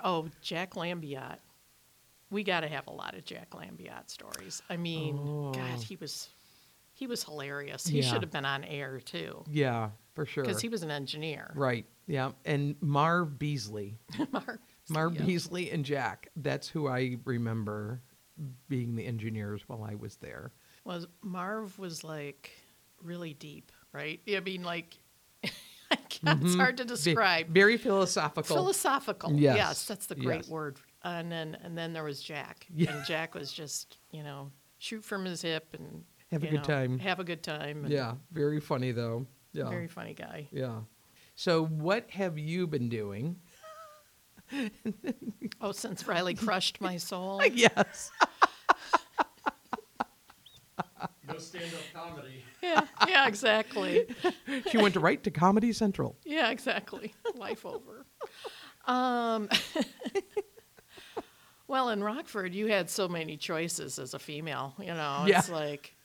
oh, 0.04 0.30
Jack 0.42 0.72
Lambiot. 0.76 1.38
We 2.34 2.44
got 2.44 2.62
to 2.62 2.68
have 2.68 2.88
a 2.88 2.92
lot 2.92 3.16
of 3.16 3.24
Jack 3.24 3.52
Lambiot 3.52 4.10
stories. 4.10 4.62
I 4.70 4.76
mean, 4.78 5.16
God, 5.54 5.80
he 5.82 5.96
was 5.96 6.30
he 6.94 7.08
was 7.08 7.24
hilarious. 7.24 7.88
He 7.88 8.00
Oh. 8.00 8.02
Yeah. 8.04 8.12
should 8.12 8.22
have 8.24 8.32
been 8.32 8.46
on 8.46 8.64
air 8.66 9.00
too 9.00 9.44
yeah, 9.50 9.90
for 10.14 10.26
sure. 10.26 10.44
because 10.44 10.62
he 10.62 10.68
was 10.70 10.84
an 10.84 10.92
engineer. 10.92 11.52
right. 11.56 11.86
Yeah. 12.06 12.32
And 12.44 12.76
Marv 12.82 13.40
Beasley. 13.40 13.98
Marv, 14.32 14.58
Marv 14.90 15.16
yeah. 15.16 15.24
Beasley 15.24 15.72
and 15.72 15.86
Jack. 15.86 16.28
That's 16.36 16.68
who 16.68 16.88
I 16.90 17.18
remember 17.24 18.02
being 18.68 18.96
the 18.96 19.06
engineers 19.06 19.62
while 19.68 19.84
I 19.84 19.96
was 19.96 20.18
there. 20.18 20.52
was 20.84 21.08
Marv 21.22 21.78
was 21.80 22.04
like 22.04 22.52
really 23.02 23.34
deep, 23.34 23.72
right? 23.94 24.20
I 24.28 24.40
mean, 24.42 24.64
like 24.64 24.98
can't, 26.10 26.44
it's 26.44 26.56
hard 26.56 26.78
to 26.78 26.84
Mm-hmm. 26.84 26.94
Describe. 26.94 27.48
Very 27.50 27.78
philosophical. 27.78 28.56
Philosophical. 28.56 29.32
Yes, 29.34 29.56
Yes, 29.58 29.86
that's 29.86 30.08
the 30.08 30.16
great 30.16 30.42
yes. 30.44 30.50
word. 30.50 30.78
And 31.04 31.32
then 31.32 31.58
and 31.64 31.78
then 31.78 31.94
there 31.94 32.04
was 32.04 32.22
Jack. 32.22 32.66
Yeah. 32.74 32.96
And 32.96 33.06
Jack 33.06 33.36
was 33.36 33.52
just, 33.52 33.98
you 34.12 34.24
know, 34.24 34.52
shoot 34.80 35.04
from 35.04 35.26
his 35.26 35.42
hip 35.42 35.74
and 35.78 36.04
Have 36.32 36.44
a 36.44 36.48
good 36.48 36.56
know, 36.58 36.62
time. 36.64 37.00
Have 37.00 37.20
a 37.20 37.24
good 37.24 37.44
time. 37.44 37.86
yeah. 37.88 38.14
Very 38.32 38.60
funny 38.60 38.92
though. 38.92 39.26
Yeah. 39.54 39.70
Very 39.70 39.88
funny 39.88 40.14
guy. 40.14 40.48
yeah. 40.52 40.80
So 41.36 41.66
what 41.66 42.10
have 42.12 42.38
you 42.38 42.68
been 42.68 42.90
doing? 42.90 43.38
Oh, 45.62 45.72
since 45.72 46.08
Riley 46.08 46.34
crushed 46.46 46.80
my 46.82 46.98
soul. 46.98 47.42
yes. 47.54 48.12
No 51.28 51.38
stand-up 51.38 51.80
comedy. 51.94 52.44
yeah, 52.62 52.86
yeah, 53.08 53.28
exactly. 53.28 54.06
She 54.70 54.78
went 54.78 54.96
right 54.96 55.24
to 55.24 55.32
Comedy 55.32 55.72
Central. 55.72 56.18
Yeah, 56.26 56.50
exactly. 56.52 57.14
Life 57.36 57.66
over. 57.66 58.06
Um, 58.86 59.50
well, 61.74 61.90
in 61.90 62.04
Rockford, 62.04 62.54
you 62.54 62.68
had 62.68 62.88
so 62.88 63.08
many 63.08 63.36
choices 63.36 63.98
as 63.98 64.14
a 64.14 64.20
female. 64.20 64.76
You 64.80 64.94
know, 64.94 65.24
it's 65.26 65.50
Yeah. 65.50 65.56
like 65.56 65.96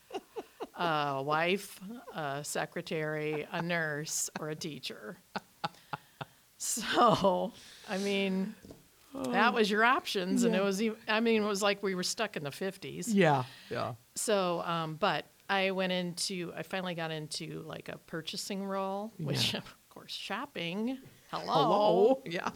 a 0.75 1.23
wife, 1.23 1.79
a 2.15 2.43
secretary, 2.43 3.47
a 3.53 3.61
nurse, 3.61 4.31
or 4.41 4.49
a 4.49 4.55
teacher. 4.55 5.19
So, 6.57 7.53
I 7.89 7.99
mean, 7.99 8.55
that 9.15 9.53
was 9.53 9.71
your 9.71 9.85
options, 9.85 10.45
and 10.45 10.57
it 10.57 10.63
was. 10.63 10.81
ev- 10.81 10.97
I 11.07 11.21
mean, 11.21 11.43
it 11.43 11.47
was 11.47 11.63
like 11.63 11.83
we 11.83 11.95
were 11.95 12.03
stuck 12.03 12.37
in 12.39 12.43
the 12.45 12.51
fifties. 12.51 13.13
Yeah. 13.13 13.45
Yeah. 13.71 13.93
So, 14.17 14.63
um, 14.63 14.97
but 14.97 15.27
I 15.51 15.71
went 15.73 15.93
into, 15.93 16.51
I 16.57 16.63
finally 16.63 16.95
got 16.95 17.11
into 17.11 17.63
like 17.67 17.89
a 17.91 17.99
purchasing 17.99 18.65
role, 18.65 19.13
which 19.19 19.53
Yeah. 19.53 19.59
of 19.61 19.77
course, 19.91 20.13
shopping. 20.13 20.99
Hello. 21.31 21.45
Hello. 21.53 22.23
Yeah. 22.25 22.51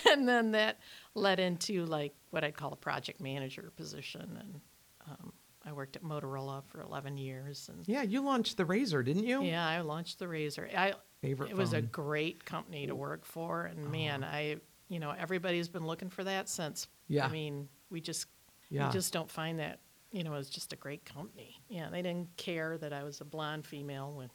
And 0.10 0.28
then 0.28 0.52
that 0.52 0.78
led 1.14 1.40
into 1.40 1.84
like 1.86 2.14
what 2.30 2.44
I'd 2.44 2.56
call 2.56 2.72
a 2.72 2.76
project 2.76 3.20
manager 3.20 3.72
position. 3.76 4.38
And 4.40 4.60
um, 5.08 5.32
I 5.64 5.72
worked 5.72 5.96
at 5.96 6.02
Motorola 6.02 6.62
for 6.66 6.80
11 6.82 7.16
years. 7.16 7.68
And 7.72 7.86
Yeah. 7.86 8.02
You 8.02 8.22
launched 8.22 8.56
the 8.56 8.64
RAZR, 8.64 9.04
didn't 9.04 9.24
you? 9.24 9.42
yeah, 9.42 9.66
I 9.66 9.80
launched 9.80 10.18
the 10.18 10.26
RAZR. 10.26 10.74
I, 10.76 10.94
Favorite 11.22 11.50
it 11.50 11.56
was 11.56 11.72
a 11.72 11.80
great 11.80 12.44
company 12.44 12.86
to 12.86 12.94
work 12.94 13.24
for. 13.24 13.64
And 13.64 13.90
man, 13.90 14.22
I, 14.24 14.56
you 14.88 14.98
know, 15.00 15.10
everybody's 15.18 15.68
been 15.68 15.86
looking 15.86 16.10
for 16.10 16.22
that 16.24 16.48
since. 16.48 16.86
Yeah. 17.08 17.24
I 17.26 17.30
mean, 17.30 17.68
we 17.90 18.00
just, 18.00 18.26
Yeah. 18.68 18.86
we 18.88 18.92
just 18.92 19.12
don't 19.12 19.30
find 19.30 19.58
that, 19.58 19.80
you 20.12 20.22
know, 20.22 20.34
it's 20.34 20.50
just 20.50 20.72
a 20.74 20.76
great 20.76 21.04
company. 21.06 21.56
Yeah. 21.68 21.88
They 21.90 22.02
didn't 22.02 22.36
care 22.36 22.76
that 22.78 22.92
I 22.92 23.04
was 23.04 23.20
a 23.20 23.24
blonde 23.24 23.66
female 23.66 24.12
when 24.12 24.30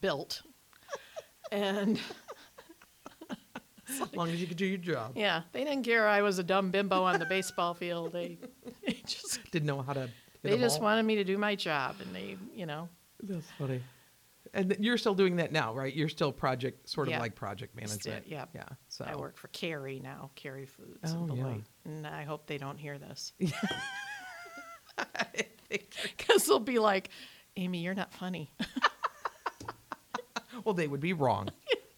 built. 0.00 0.42
and 1.52 2.00
As 4.00 4.14
long 4.14 4.28
as 4.30 4.40
you 4.40 4.46
could 4.46 4.56
do 4.56 4.66
your 4.66 4.78
job. 4.78 5.12
yeah, 5.16 5.42
they 5.52 5.64
didn't 5.64 5.82
care 5.84 6.06
I 6.06 6.22
was 6.22 6.38
a 6.38 6.42
dumb 6.44 6.70
bimbo 6.70 7.02
on 7.02 7.18
the 7.18 7.26
baseball 7.26 7.74
field. 7.74 8.12
They, 8.12 8.38
they 8.86 9.00
just, 9.06 9.40
Didn't 9.50 9.66
know 9.66 9.82
how 9.82 9.92
to. 9.94 10.08
they 10.42 10.56
just 10.58 10.78
ball. 10.78 10.84
wanted 10.84 11.04
me 11.04 11.16
to 11.16 11.24
do 11.24 11.36
my 11.38 11.54
job. 11.54 11.96
And 12.00 12.14
they, 12.14 12.36
you 12.54 12.66
know, 12.66 12.88
That's 13.22 13.46
funny. 13.58 13.80
And 14.52 14.76
you're 14.80 14.98
still 14.98 15.14
doing 15.14 15.36
that 15.36 15.52
now, 15.52 15.72
right? 15.74 15.94
You're 15.94 16.08
still 16.08 16.32
project, 16.32 16.88
sort 16.88 17.06
of 17.08 17.12
Yeah. 17.12 17.20
like 17.20 17.34
project 17.36 17.76
management. 17.76 18.26
yeah. 18.26 18.46
Yeah. 18.54 18.64
So 18.88 19.04
I 19.06 19.14
work 19.14 19.36
for 19.36 19.48
Kerry 19.48 20.00
now, 20.02 20.30
Kerry 20.34 20.66
Foods 20.66 21.14
Oh, 21.14 21.26
in 21.28 21.36
yeah. 21.36 21.54
And 21.84 22.06
I 22.06 22.24
hope 22.24 22.46
they 22.46 22.58
don't 22.58 22.78
hear 22.78 22.98
this. 22.98 23.32
Because 25.68 26.44
they'll 26.46 26.58
be 26.58 26.78
like, 26.78 27.10
Ami, 27.58 27.78
you're 27.78 27.94
not 27.94 28.12
funny. 28.12 28.50
Well, 30.64 30.74
they 30.74 30.88
would 30.88 31.00
be 31.00 31.12
wrong. 31.12 31.48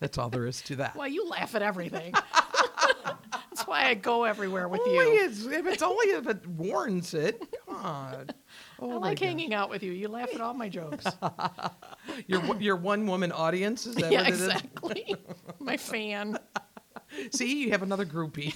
That's 0.02 0.18
all 0.18 0.30
there 0.30 0.46
is 0.46 0.60
to 0.62 0.74
that. 0.76 0.96
well, 0.96 1.06
you 1.06 1.28
laugh 1.28 1.54
at 1.54 1.62
everything. 1.62 2.12
That's 3.04 3.68
why 3.68 3.84
I 3.84 3.94
go 3.94 4.24
everywhere 4.24 4.66
with 4.66 4.80
only 4.80 4.94
you. 4.94 5.24
It's, 5.24 5.46
if 5.46 5.64
it's 5.64 5.82
only 5.82 6.06
if 6.06 6.26
it 6.26 6.44
warrants 6.44 7.14
it. 7.14 7.40
God. 7.68 8.34
Oh 8.80 8.90
I 8.90 8.94
like 8.94 9.20
gosh. 9.20 9.28
hanging 9.28 9.54
out 9.54 9.70
with 9.70 9.84
you. 9.84 9.92
You 9.92 10.08
laugh 10.08 10.34
at 10.34 10.40
all 10.40 10.54
my 10.54 10.68
jokes. 10.68 11.06
Your 12.26 12.40
one- 12.40 12.60
your 12.60 12.74
one 12.74 13.06
woman 13.06 13.30
audience 13.30 13.86
is 13.86 13.94
that 13.94 14.10
yeah, 14.10 14.22
what 14.22 14.28
it 14.28 14.34
is? 14.34 14.42
exactly. 14.42 15.14
my 15.60 15.76
fan. 15.76 16.36
See, 17.30 17.62
you 17.62 17.70
have 17.70 17.84
another 17.84 18.04
groupie. 18.04 18.52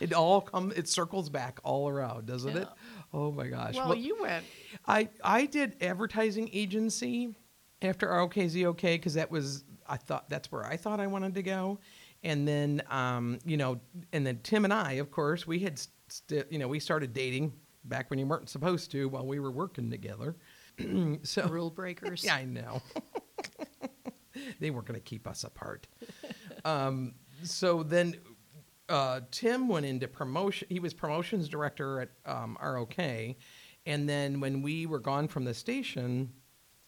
it 0.00 0.12
all 0.12 0.40
come 0.40 0.72
it 0.76 0.88
circles 0.88 1.28
back 1.30 1.58
all 1.64 1.88
around, 1.88 2.26
doesn't 2.26 2.56
it? 2.56 2.68
Oh 3.12 3.32
my 3.32 3.48
gosh. 3.48 3.74
Well, 3.74 3.96
you 3.96 4.18
went. 4.20 4.44
I 4.86 5.08
I 5.24 5.46
did 5.46 5.74
advertising 5.80 6.48
agency 6.52 7.34
after 7.82 8.08
ROKZOK 8.08 8.80
because 8.80 9.14
that 9.14 9.30
was 9.30 9.64
I 9.88 9.96
thought 9.96 10.28
that's 10.28 10.50
where 10.50 10.64
I 10.64 10.76
thought 10.76 11.00
I 11.00 11.06
wanted 11.06 11.34
to 11.34 11.42
go. 11.42 11.78
And 12.22 12.46
then, 12.46 12.82
um, 12.90 13.38
you 13.44 13.56
know, 13.56 13.80
and 14.12 14.26
then 14.26 14.40
Tim 14.42 14.64
and 14.64 14.72
I, 14.72 14.92
of 14.94 15.10
course, 15.10 15.46
we 15.46 15.60
had, 15.60 15.80
st- 16.08 16.50
you 16.50 16.58
know, 16.58 16.66
we 16.66 16.80
started 16.80 17.12
dating 17.12 17.52
back 17.84 18.10
when 18.10 18.18
you 18.18 18.26
weren't 18.26 18.48
supposed 18.48 18.90
to 18.92 19.08
while 19.08 19.26
we 19.26 19.38
were 19.38 19.50
working 19.50 19.90
together. 19.90 20.36
so 21.22 21.46
Rule 21.46 21.70
breakers. 21.70 22.24
yeah, 22.24 22.34
I 22.36 22.44
know. 22.44 22.82
they 24.60 24.70
weren't 24.70 24.86
going 24.86 24.98
to 24.98 25.04
keep 25.04 25.26
us 25.26 25.44
apart. 25.44 25.86
Um, 26.64 27.14
so 27.44 27.84
then 27.84 28.16
uh, 28.88 29.20
Tim 29.30 29.68
went 29.68 29.86
into 29.86 30.08
promotion. 30.08 30.66
He 30.68 30.80
was 30.80 30.92
promotions 30.92 31.48
director 31.48 32.00
at 32.00 32.08
um, 32.24 32.58
ROK. 32.60 32.98
And 33.86 34.08
then 34.08 34.40
when 34.40 34.62
we 34.62 34.84
were 34.86 34.98
gone 34.98 35.28
from 35.28 35.44
the 35.44 35.54
station, 35.54 36.32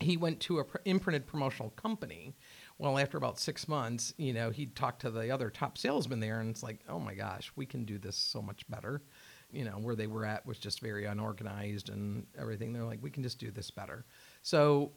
he 0.00 0.16
went 0.16 0.40
to 0.40 0.60
a 0.60 0.64
pr- 0.64 0.78
imprinted 0.84 1.26
promotional 1.26 1.70
company. 1.70 2.34
Well, 2.78 2.98
after 2.98 3.18
about 3.18 3.38
six 3.38 3.66
months, 3.66 4.14
you 4.16 4.32
know, 4.32 4.50
he 4.50 4.66
talked 4.66 5.02
to 5.02 5.10
the 5.10 5.30
other 5.30 5.50
top 5.50 5.76
salesman 5.76 6.20
there, 6.20 6.40
and 6.40 6.50
it's 6.50 6.62
like, 6.62 6.80
oh 6.88 7.00
my 7.00 7.14
gosh, 7.14 7.50
we 7.56 7.66
can 7.66 7.84
do 7.84 7.98
this 7.98 8.16
so 8.16 8.40
much 8.40 8.68
better. 8.70 9.02
You 9.50 9.64
know, 9.64 9.72
where 9.72 9.96
they 9.96 10.06
were 10.06 10.24
at 10.24 10.46
was 10.46 10.58
just 10.58 10.80
very 10.80 11.06
unorganized 11.06 11.88
and 11.88 12.26
everything. 12.38 12.72
They're 12.72 12.84
like, 12.84 13.02
we 13.02 13.10
can 13.10 13.22
just 13.22 13.38
do 13.38 13.50
this 13.50 13.70
better. 13.70 14.04
So 14.42 14.92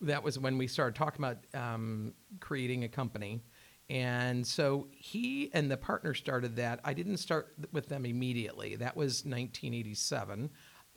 that 0.00 0.22
was 0.22 0.38
when 0.38 0.56
we 0.58 0.68
started 0.68 0.94
talking 0.94 1.24
about 1.24 1.38
um, 1.54 2.14
creating 2.38 2.84
a 2.84 2.88
company. 2.88 3.42
And 3.90 4.46
so 4.46 4.86
he 4.92 5.50
and 5.52 5.68
the 5.68 5.76
partner 5.76 6.14
started 6.14 6.56
that. 6.56 6.80
I 6.84 6.94
didn't 6.94 7.16
start 7.16 7.54
with 7.72 7.88
them 7.88 8.06
immediately. 8.06 8.76
That 8.76 8.96
was 8.96 9.24
1987. 9.24 10.50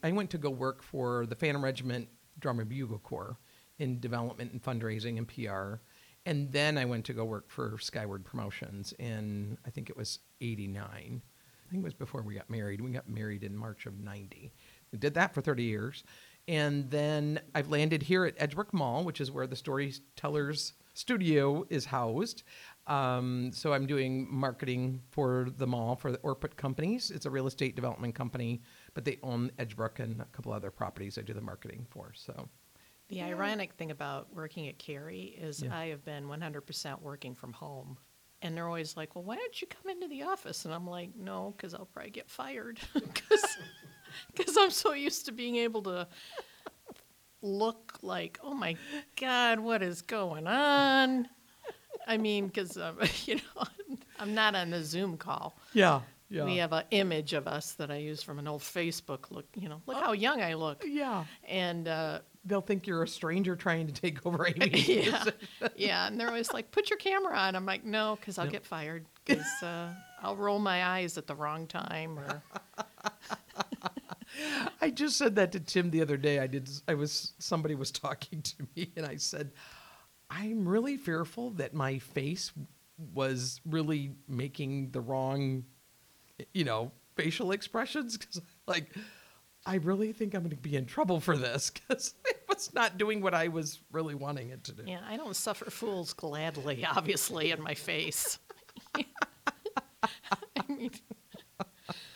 I 0.03 0.12
went 0.12 0.29
to 0.29 0.38
go 0.38 0.51
work 0.51 0.84
for 0.84 1.25
the 1.25 1.36
Phantom 1.36 1.63
Regiment 1.63 2.08
Drum 2.39 2.59
and 2.59 2.69
Bugle 2.69 2.99
Corps 2.99 3.37
in 3.79 3.99
development 3.99 4.51
and 4.51 4.61
fundraising 4.61 5.17
and 5.17 5.27
PR. 5.27 5.81
And 6.25 6.51
then 6.51 6.77
I 6.77 6.85
went 6.85 7.05
to 7.05 7.13
go 7.13 7.25
work 7.25 7.49
for 7.49 7.77
Skyward 7.79 8.23
Promotions 8.23 8.93
in, 8.99 9.57
I 9.65 9.69
think 9.69 9.89
it 9.89 9.97
was 9.97 10.19
89. 10.41 10.87
I 10.87 11.71
think 11.71 11.81
it 11.81 11.83
was 11.83 11.93
before 11.93 12.21
we 12.21 12.35
got 12.35 12.49
married. 12.49 12.81
We 12.81 12.91
got 12.91 13.09
married 13.09 13.43
in 13.43 13.55
March 13.55 13.85
of 13.85 13.99
90. 13.99 14.53
We 14.91 14.99
did 14.99 15.13
that 15.15 15.33
for 15.33 15.41
30 15.41 15.63
years. 15.63 16.03
And 16.47 16.89
then 16.89 17.39
I've 17.55 17.69
landed 17.69 18.03
here 18.03 18.25
at 18.25 18.37
Edgebrook 18.37 18.73
Mall, 18.73 19.03
which 19.03 19.21
is 19.21 19.31
where 19.31 19.47
the 19.47 19.55
Storytellers 19.55 20.73
Studio 20.93 21.65
is 21.69 21.85
housed. 21.85 22.43
Um, 22.85 23.51
so 23.53 23.73
I'm 23.73 23.87
doing 23.87 24.27
marketing 24.29 25.01
for 25.09 25.47
the 25.57 25.65
mall 25.65 25.95
for 25.95 26.11
the 26.11 26.19
Orput 26.19 26.55
Companies. 26.55 27.11
It's 27.11 27.25
a 27.25 27.29
real 27.29 27.47
estate 27.47 27.75
development 27.75 28.13
company, 28.13 28.61
but 28.93 29.06
they 29.06 29.17
own 29.23 29.51
Edgebrook 29.58 29.99
and 29.99 30.21
a 30.21 30.25
couple 30.25 30.51
other 30.53 30.71
properties 30.71 31.17
I 31.17 31.21
do 31.21 31.34
the 31.34 31.41
marketing 31.41 31.86
for. 31.89 32.12
So 32.15 32.47
The 33.10 33.21
ironic 33.21 33.73
thing 33.73 33.91
about 33.91 34.34
working 34.34 34.67
at 34.67 34.77
Kerry 34.79 35.36
is 35.39 35.62
Yeah. 35.63 35.77
I 35.77 35.88
have 35.88 36.03
been 36.06 36.25
100% 36.27 37.01
working 37.01 37.36
from 37.36 37.53
home. 37.53 37.97
And 38.41 38.58
they're 38.58 38.67
always 38.67 38.97
like, 38.97 39.15
well, 39.15 39.23
why 39.23 39.36
don't 39.38 39.62
you 39.62 39.67
come 39.67 39.89
into 39.89 40.08
the 40.10 40.23
office? 40.23 40.65
And 40.65 40.73
I'm 40.73 40.86
like, 40.86 41.15
no, 41.15 41.53
because 41.56 41.73
I'll 41.73 41.86
probably 41.86 42.12
get 42.12 42.29
fired. 42.29 42.79
Because 44.36 44.56
I'm 44.60 44.69
so 44.69 44.93
used 44.93 45.25
to 45.25 45.32
being 45.32 45.56
able 45.56 45.82
to 45.84 46.08
look 47.41 47.97
like, 48.01 48.39
oh 48.43 48.53
my 48.53 48.75
God, 49.19 49.60
what 49.60 49.82
is 49.84 50.01
going 50.01 50.47
on? 50.47 51.27
I 52.08 52.17
mean, 52.17 52.47
because, 52.47 52.77
um, 52.77 52.97
you 53.25 53.36
know, 53.36 53.63
I'm 54.19 54.34
not 54.34 54.56
on 54.56 54.69
the 54.69 54.84
Zoom 54.84 55.17
call. 55.17 55.58
yeah, 55.73 56.01
yeah, 56.29 56.45
We 56.45 56.57
have 56.57 56.73
an 56.73 56.83
image 56.91 57.33
of 57.33 57.47
us 57.47 57.73
that 57.73 57.91
I 57.91 57.97
use 57.97 58.23
from 58.23 58.39
an 58.39 58.47
old 58.47 58.62
Facebook. 58.62 59.31
Look, 59.31 59.45
you 59.55 59.69
know, 59.69 59.81
look 59.86 59.97
how 59.97 60.13
young 60.13 60.41
I 60.41 60.53
look. 60.55 60.83
yeah. 60.88 61.25
And 61.47 61.88
uh, 61.88 62.19
They'll 62.45 62.62
think 62.62 62.88
you're 62.88 63.03
a 63.03 63.07
stranger 63.07 63.55
trying 63.55 63.88
to 63.88 63.93
take 63.93 64.25
over 64.25 64.45
Ami's 64.45 64.88
yeah, 64.89 65.23
yeah, 65.77 66.07
and 66.07 66.19
they're 66.19 66.27
always 66.27 66.51
like, 66.51 66.71
"Put 66.71 66.89
your 66.89 66.99
camera 66.99 67.38
on." 67.38 67.55
I'm 67.55 67.65
like, 67.65 67.86
"No, 67.86 68.17
because 68.19 68.38
I'll 68.38 68.49
get 68.49 68.65
fired. 68.65 69.05
Because 69.23 69.45
uh, 69.63 69.93
I'll 70.21 70.36
roll 70.36 70.59
my 70.59 70.83
eyes 70.83 71.17
at 71.17 71.25
the 71.25 71.36
wrong 71.36 71.67
time." 71.67 72.19
Or 72.19 72.43
I 74.81 74.89
just 74.89 75.17
said 75.17 75.38
that 75.38 75.53
to 75.53 75.62
Tim 75.62 75.89
the 75.89 76.01
other 76.01 76.17
day. 76.17 76.39
I 76.39 76.47
did. 76.47 76.69
I 76.86 76.95
was 76.95 77.31
somebody 77.39 77.75
was 77.75 77.91
talking 77.91 78.41
to 78.41 78.67
me, 78.75 78.91
and 78.97 79.05
I 79.05 79.15
said, 79.15 79.51
"I'm 80.29 80.67
really 80.67 80.97
fearful 80.97 81.51
that 81.51 81.73
my 81.73 81.99
face 81.99 82.51
was 83.13 83.62
really 83.65 84.12
making 84.27 84.91
the 84.91 84.99
wrong, 84.99 85.63
you 86.53 86.63
know, 86.63 86.91
facial 87.15 87.51
expressions 87.51 88.17
because, 88.17 88.41
like, 88.67 88.91
I 89.65 89.75
really 89.75 90.12
think 90.12 90.34
I'm 90.34 90.41
going 90.41 90.49
to 90.51 90.56
be 90.58 90.75
in 90.75 90.86
trouble 90.86 91.19
for 91.19 91.38
this 91.38 91.69
because 91.69 92.13
it 92.25 92.43
was 92.49 92.73
not 92.73 92.97
doing 92.97 93.21
what 93.21 93.34
I 93.34 93.47
was 93.47 93.79
really 93.91 94.15
wanting 94.15 94.49
it 94.49 94.63
to 94.65 94.71
do." 94.73 94.84
yeah, 94.86 95.01
I 95.08 95.15
don't 95.17 95.36
suffer 95.36 95.69
fools 95.69 96.13
gladly. 96.13 96.86
Obviously, 96.86 97.51
in 97.51 97.62
my 97.62 97.73
face. 97.73 98.39
I 98.95 99.03
mean, 100.67 100.91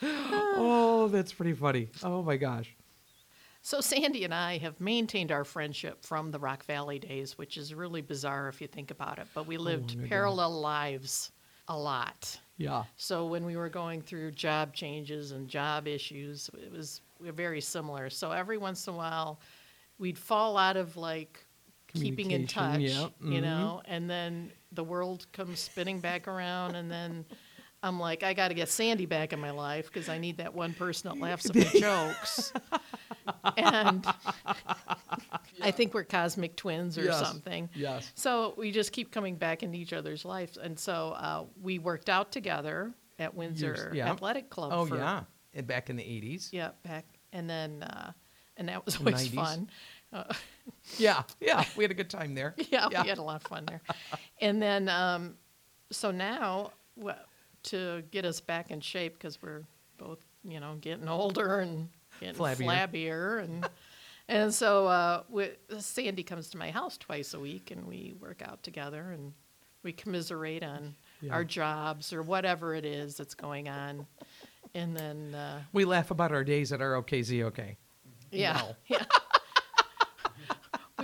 Oh, 0.02 1.08
that's 1.12 1.34
pretty 1.34 1.54
funny. 1.54 1.90
Oh 2.04 2.22
my 2.22 2.38
gosh. 2.38 2.76
so 3.62 3.82
Sandy 3.82 4.24
and 4.24 4.34
I 4.34 4.58
have 4.58 4.80
maintained 4.80 5.32
our 5.32 5.44
friendship 5.44 6.04
from 6.04 6.32
the 6.32 6.40
Rock 6.40 6.66
Valley 6.66 7.00
days, 7.00 7.38
which 7.38 7.58
is 7.58 7.74
really 7.74 8.02
bizarre 8.02 8.48
if 8.50 8.62
you 8.62 8.68
think 8.68 8.92
about 8.92 9.20
it. 9.20 9.28
But 9.34 9.48
we 9.48 9.58
oh 9.58 9.62
lived 9.62 9.96
my 9.96 10.02
God. 10.04 10.10
parallel 10.10 10.62
lives 10.62 11.32
a 11.68 11.78
lot. 11.78 12.40
Yeah. 12.58 12.84
So 12.96 13.26
when 13.28 13.46
we 13.46 13.56
were 13.56 13.70
going 13.70 14.02
through 14.02 14.32
job 14.32 14.74
changes 14.74 15.32
and 15.32 15.48
job 15.48 15.88
issues, 15.88 16.50
it 16.54 16.72
was 16.72 17.02
we 17.20 17.28
were 17.28 17.34
very 17.34 17.62
similar. 17.62 18.10
So 18.10 18.32
every 18.32 18.58
once 18.58 18.88
in 18.88 18.94
a 18.94 18.98
while, 18.98 19.40
we'd 20.00 20.18
fall 20.18 20.58
out 20.58 20.78
of 20.78 20.98
like 20.98 21.44
keeping 21.94 22.32
in 22.32 22.48
touch, 22.48 22.82
yeah, 22.82 23.08
you 23.22 23.40
mhm. 23.40 23.44
know, 23.44 23.82
and 23.86 24.10
then 24.10 24.52
the 24.72 24.84
world 24.84 25.26
comes 25.32 25.60
spinning 25.60 26.00
back 26.00 26.28
around, 26.28 26.76
and 26.76 26.92
then 26.92 27.26
I'm 27.84 28.00
like, 28.00 28.24
I 28.24 28.34
got 28.34 28.48
to 28.50 28.54
get 28.54 28.70
Sandy 28.70 29.06
back 29.06 29.34
in 29.34 29.40
my 29.40 29.52
life 29.52 29.86
because 29.92 30.10
I 30.10 30.18
need 30.18 30.38
that 30.38 30.54
one 30.54 30.74
person 30.74 31.10
that 31.12 31.20
laughs 31.22 31.50
at 31.50 31.56
my 31.74 31.80
jokes. 31.80 32.52
and 33.58 34.06
I 35.62 35.72
think 35.72 35.94
we're 35.94 36.04
cosmic 36.04 36.56
twins 36.56 36.98
or 36.98 37.04
Yes, 37.06 37.20
something. 37.20 37.70
yes. 37.76 38.12
So 38.16 38.54
we 38.58 38.72
just 38.72 38.92
keep 38.92 39.12
coming 39.12 39.36
back 39.36 39.64
into 39.64 39.78
each 39.78 39.94
other's 39.94 40.26
lives, 40.26 40.58
and 40.58 40.78
so 40.78 41.10
uh, 41.18 41.44
we 41.62 41.80
worked 41.80 42.10
out 42.10 42.32
together 42.32 42.94
at 43.20 43.34
Windsor 43.36 43.92
yeah. 43.94 44.10
Athletic 44.12 44.50
Club. 44.50 44.72
Oh 44.74 44.86
for, 44.86 44.98
yeah. 44.98 45.24
And 45.54 45.66
back 45.68 45.90
in 45.90 45.96
the 45.96 46.04
80s. 46.04 46.50
yeah, 46.52 46.70
back, 46.84 47.06
and 47.34 47.50
then 47.50 47.84
uh, 47.84 48.12
and 48.58 48.70
that 48.70 48.86
was 48.86 48.98
always 48.98 49.30
90s. 49.30 49.36
fun. 49.36 49.70
Yeah. 50.98 51.24
Yeah. 51.42 51.64
We 51.76 51.84
had 51.84 51.92
a 51.92 51.94
good 51.94 52.10
time 52.10 52.34
there. 52.34 52.54
Yeah, 52.72 52.88
we 52.88 52.96
had 52.96 53.18
a 53.18 53.22
lot 53.22 53.38
of 53.44 53.44
fun 53.50 53.66
there. 53.68 53.82
and 54.42 54.62
then, 54.62 54.88
um, 54.90 55.36
so 55.92 56.12
now, 56.12 56.72
wha- 56.96 57.16
to 57.68 58.04
get 58.12 58.26
us 58.26 58.40
back 58.42 58.72
in 58.72 58.80
shape, 58.82 59.14
because 59.14 59.42
we're 59.42 59.64
both, 59.98 60.20
you 60.44 60.60
know, 60.60 60.76
getting 60.82 61.08
older 61.08 61.60
and 61.60 61.90
getting 62.20 62.36
Flabbier. 62.36 62.66
flabbier, 62.92 63.44
and 63.44 63.70
and 64.28 64.54
so 64.54 64.88
uh, 64.88 65.24
we, 65.30 65.50
Sandy 65.80 66.24
comes 66.24 66.50
to 66.52 66.58
my 66.58 66.72
house 66.72 66.98
twice 66.98 67.34
a 67.34 67.40
week, 67.40 67.72
and 67.72 67.86
we 67.88 68.14
work 68.20 68.42
out 68.42 68.62
together, 68.64 69.12
and 69.12 69.34
we 69.84 69.94
commiserate 69.94 70.64
on 70.64 70.96
Yeah. 71.22 71.34
our 71.34 71.44
jobs 71.44 72.12
or 72.14 72.22
whatever 72.24 72.76
it 72.76 72.86
is 72.86 73.16
that's 73.18 73.36
going 73.36 73.70
on, 73.70 74.06
and 74.76 74.96
then 74.96 75.34
uh, 75.36 75.62
We 75.74 75.86
laugh 75.86 76.12
about 76.12 76.32
our 76.32 76.44
days 76.44 76.72
at 76.72 76.82
our 76.82 76.94
OKZOK. 77.02 77.76
yeah, 78.32 78.62
Wow. 78.62 78.76
yeah. 78.88 79.04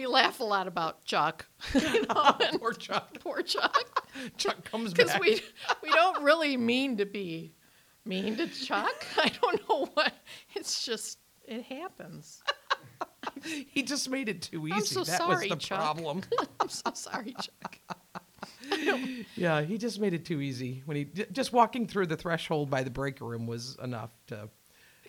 We 0.04 0.08
laugh 0.08 0.42
a 0.42 0.44
lot 0.44 0.68
about 0.68 1.06
Chuck, 1.06 1.46
you 1.74 2.02
know, 2.08 2.36
Poor 2.60 2.74
Chuck. 2.74 3.18
poor 3.22 3.42
Chuck. 3.42 4.02
Chuck 4.38 4.63
comes 4.66 4.94
because 4.94 5.18
we 5.20 5.42
we 5.82 5.89
don't 5.89 6.22
really 6.24 6.58
mean 6.58 6.98
to 6.98 7.06
be 7.06 7.54
mean 8.06 8.36
to 8.36 8.48
Chuck. 8.48 9.06
I 9.18 9.32
don't 9.42 9.62
know 9.70 9.86
what. 9.94 10.13
It's 10.56 10.86
just 10.86 11.20
it 11.48 11.63
happens. 11.63 12.44
He 13.44 13.84
just 13.84 14.10
made 14.10 14.28
it 14.28 14.42
too 14.42 14.68
easy. 14.68 14.76
I'm 14.76 14.86
so 14.86 15.04
that 15.06 15.18
sorry, 15.18 15.48
was 15.48 15.50
the 15.50 15.56
Chuck. 15.56 15.80
problem. 15.80 16.22
I'm 16.60 16.70
so 16.70 16.92
sorry, 16.94 17.34
Chuck. 17.42 17.80
yeah, 19.36 19.62
he 19.62 19.78
just 19.78 20.02
made 20.02 20.13
it 20.13 20.26
too 20.26 20.42
easy. 20.42 20.84
When 20.86 20.98
he 20.98 21.06
just 21.32 21.54
walking 21.54 21.88
through 21.88 22.08
the 22.08 22.18
threshold 22.18 22.70
by 22.70 22.84
the 22.84 22.92
break 22.92 23.22
room 23.22 23.48
was 23.48 23.78
enough 23.82 24.12
to 24.28 24.50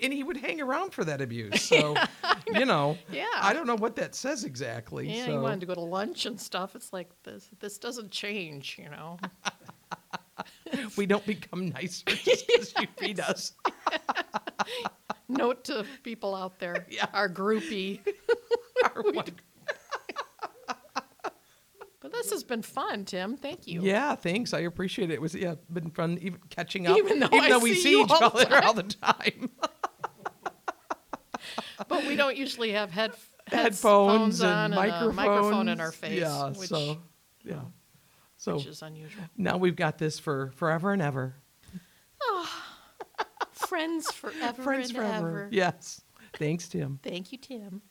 and 0.03 0.13
he 0.13 0.23
would 0.25 0.37
hang 0.37 0.61
around 0.61 0.93
for 0.93 1.05
that 1.05 1.21
abuse. 1.21 1.63
So, 1.75 1.95
you 2.47 2.65
know, 2.67 2.97
Yeah. 3.11 3.27
I 3.41 3.53
don't 3.53 3.67
know 3.67 3.77
what 3.77 3.97
that 3.97 4.15
says 4.15 4.45
exactly. 4.45 5.09
Yeah, 5.09 5.27
so. 5.27 5.33
he 5.33 5.39
wanted 5.39 5.61
to 5.61 5.67
go 5.67 5.75
to 5.75 5.81
lunch 5.81 6.27
and 6.27 6.41
stuff. 6.41 6.77
It's 6.77 6.93
like 6.93 7.11
this. 7.23 7.49
This 7.61 7.79
doesn't 7.79 8.11
change, 8.11 8.79
you 8.79 8.89
know. 8.91 9.19
we 10.97 11.07
don't 11.07 11.25
become 11.27 11.69
nicer 11.71 12.05
just 12.09 12.47
because 12.47 12.75
you 12.81 12.87
feed 12.99 13.21
us. 13.21 13.53
Note 15.29 15.65
to 15.65 15.85
people 16.03 16.35
out 16.35 16.59
there, 16.59 16.87
Yeah. 16.91 17.07
our 17.13 17.29
groupie. 17.29 18.01
Our 18.95 19.03
one- 19.03 19.25
But 22.01 22.13
this 22.13 22.31
has 22.33 22.45
been 22.45 22.61
fun, 22.61 23.07
Tim. 23.07 23.39
Thank 23.39 23.67
you. 23.67 23.81
Yeah, 23.81 24.15
thanks. 24.15 24.53
I 24.53 24.59
appreciate 24.61 25.11
it. 25.11 25.15
It 25.15 25.23
was 25.23 25.35
yeah, 25.35 25.55
been 25.73 25.91
fun 25.91 26.19
even 26.21 26.39
catching 26.51 26.87
up. 26.87 26.99
Even 26.99 27.19
though 27.19 27.29
I 27.33 27.57
we 27.57 27.75
see 27.75 28.03
each 28.03 28.11
other 28.13 28.63
all 28.63 28.75
the 28.75 28.83
time. 28.83 29.49
But 31.95 32.07
we 32.07 32.17
don't 32.17 32.37
usually 32.37 32.73
have 32.73 32.91
head 32.91 33.13
Headphones 33.47 34.41
on 34.43 34.49
and 34.51 34.75
and 34.75 34.75
a 34.75 34.77
microphones. 34.77 35.17
microphone 35.17 35.69
in 35.69 35.81
our 35.81 35.93
face. 35.93 36.21
Yeah, 36.21 36.49
which, 36.51 36.69
so 36.69 36.99
yeah. 37.45 37.61
So 38.37 38.57
which 38.57 38.67
is 38.67 38.83
unusual. 38.83 39.25
now 39.37 39.57
we've 39.57 39.77
got 39.77 39.99
this 39.99 40.19
for 40.19 40.51
forever 40.57 40.93
and 40.93 41.03
ever. 41.03 41.35
Ah, 42.23 42.65
friends 43.53 44.11
forever 44.13 44.63
Friends 44.63 44.89
and 44.89 44.97
forever. 44.97 45.29
ever. 45.29 45.49
Yes. 45.53 46.01
Thanks, 46.35 46.69
Tim. 46.69 46.99
Thank 47.03 47.33
you, 47.33 47.39
Tim. 47.39 47.83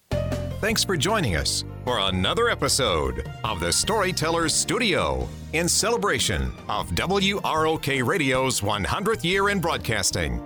Thanks 0.60 0.84
for 0.84 0.96
joining 0.98 1.36
us 1.36 1.64
for 1.84 2.00
another 2.00 2.50
episode 2.50 3.30
of 3.44 3.60
the 3.60 3.72
Storytellers 3.72 4.54
Studio 4.54 5.28
in 5.54 5.68
celebration 5.68 6.52
of 6.70 6.90
WROK 6.92 8.06
Radio's 8.08 8.62
100th 8.62 9.24
year 9.24 9.50
in 9.50 9.60
broadcasting. 9.60 10.42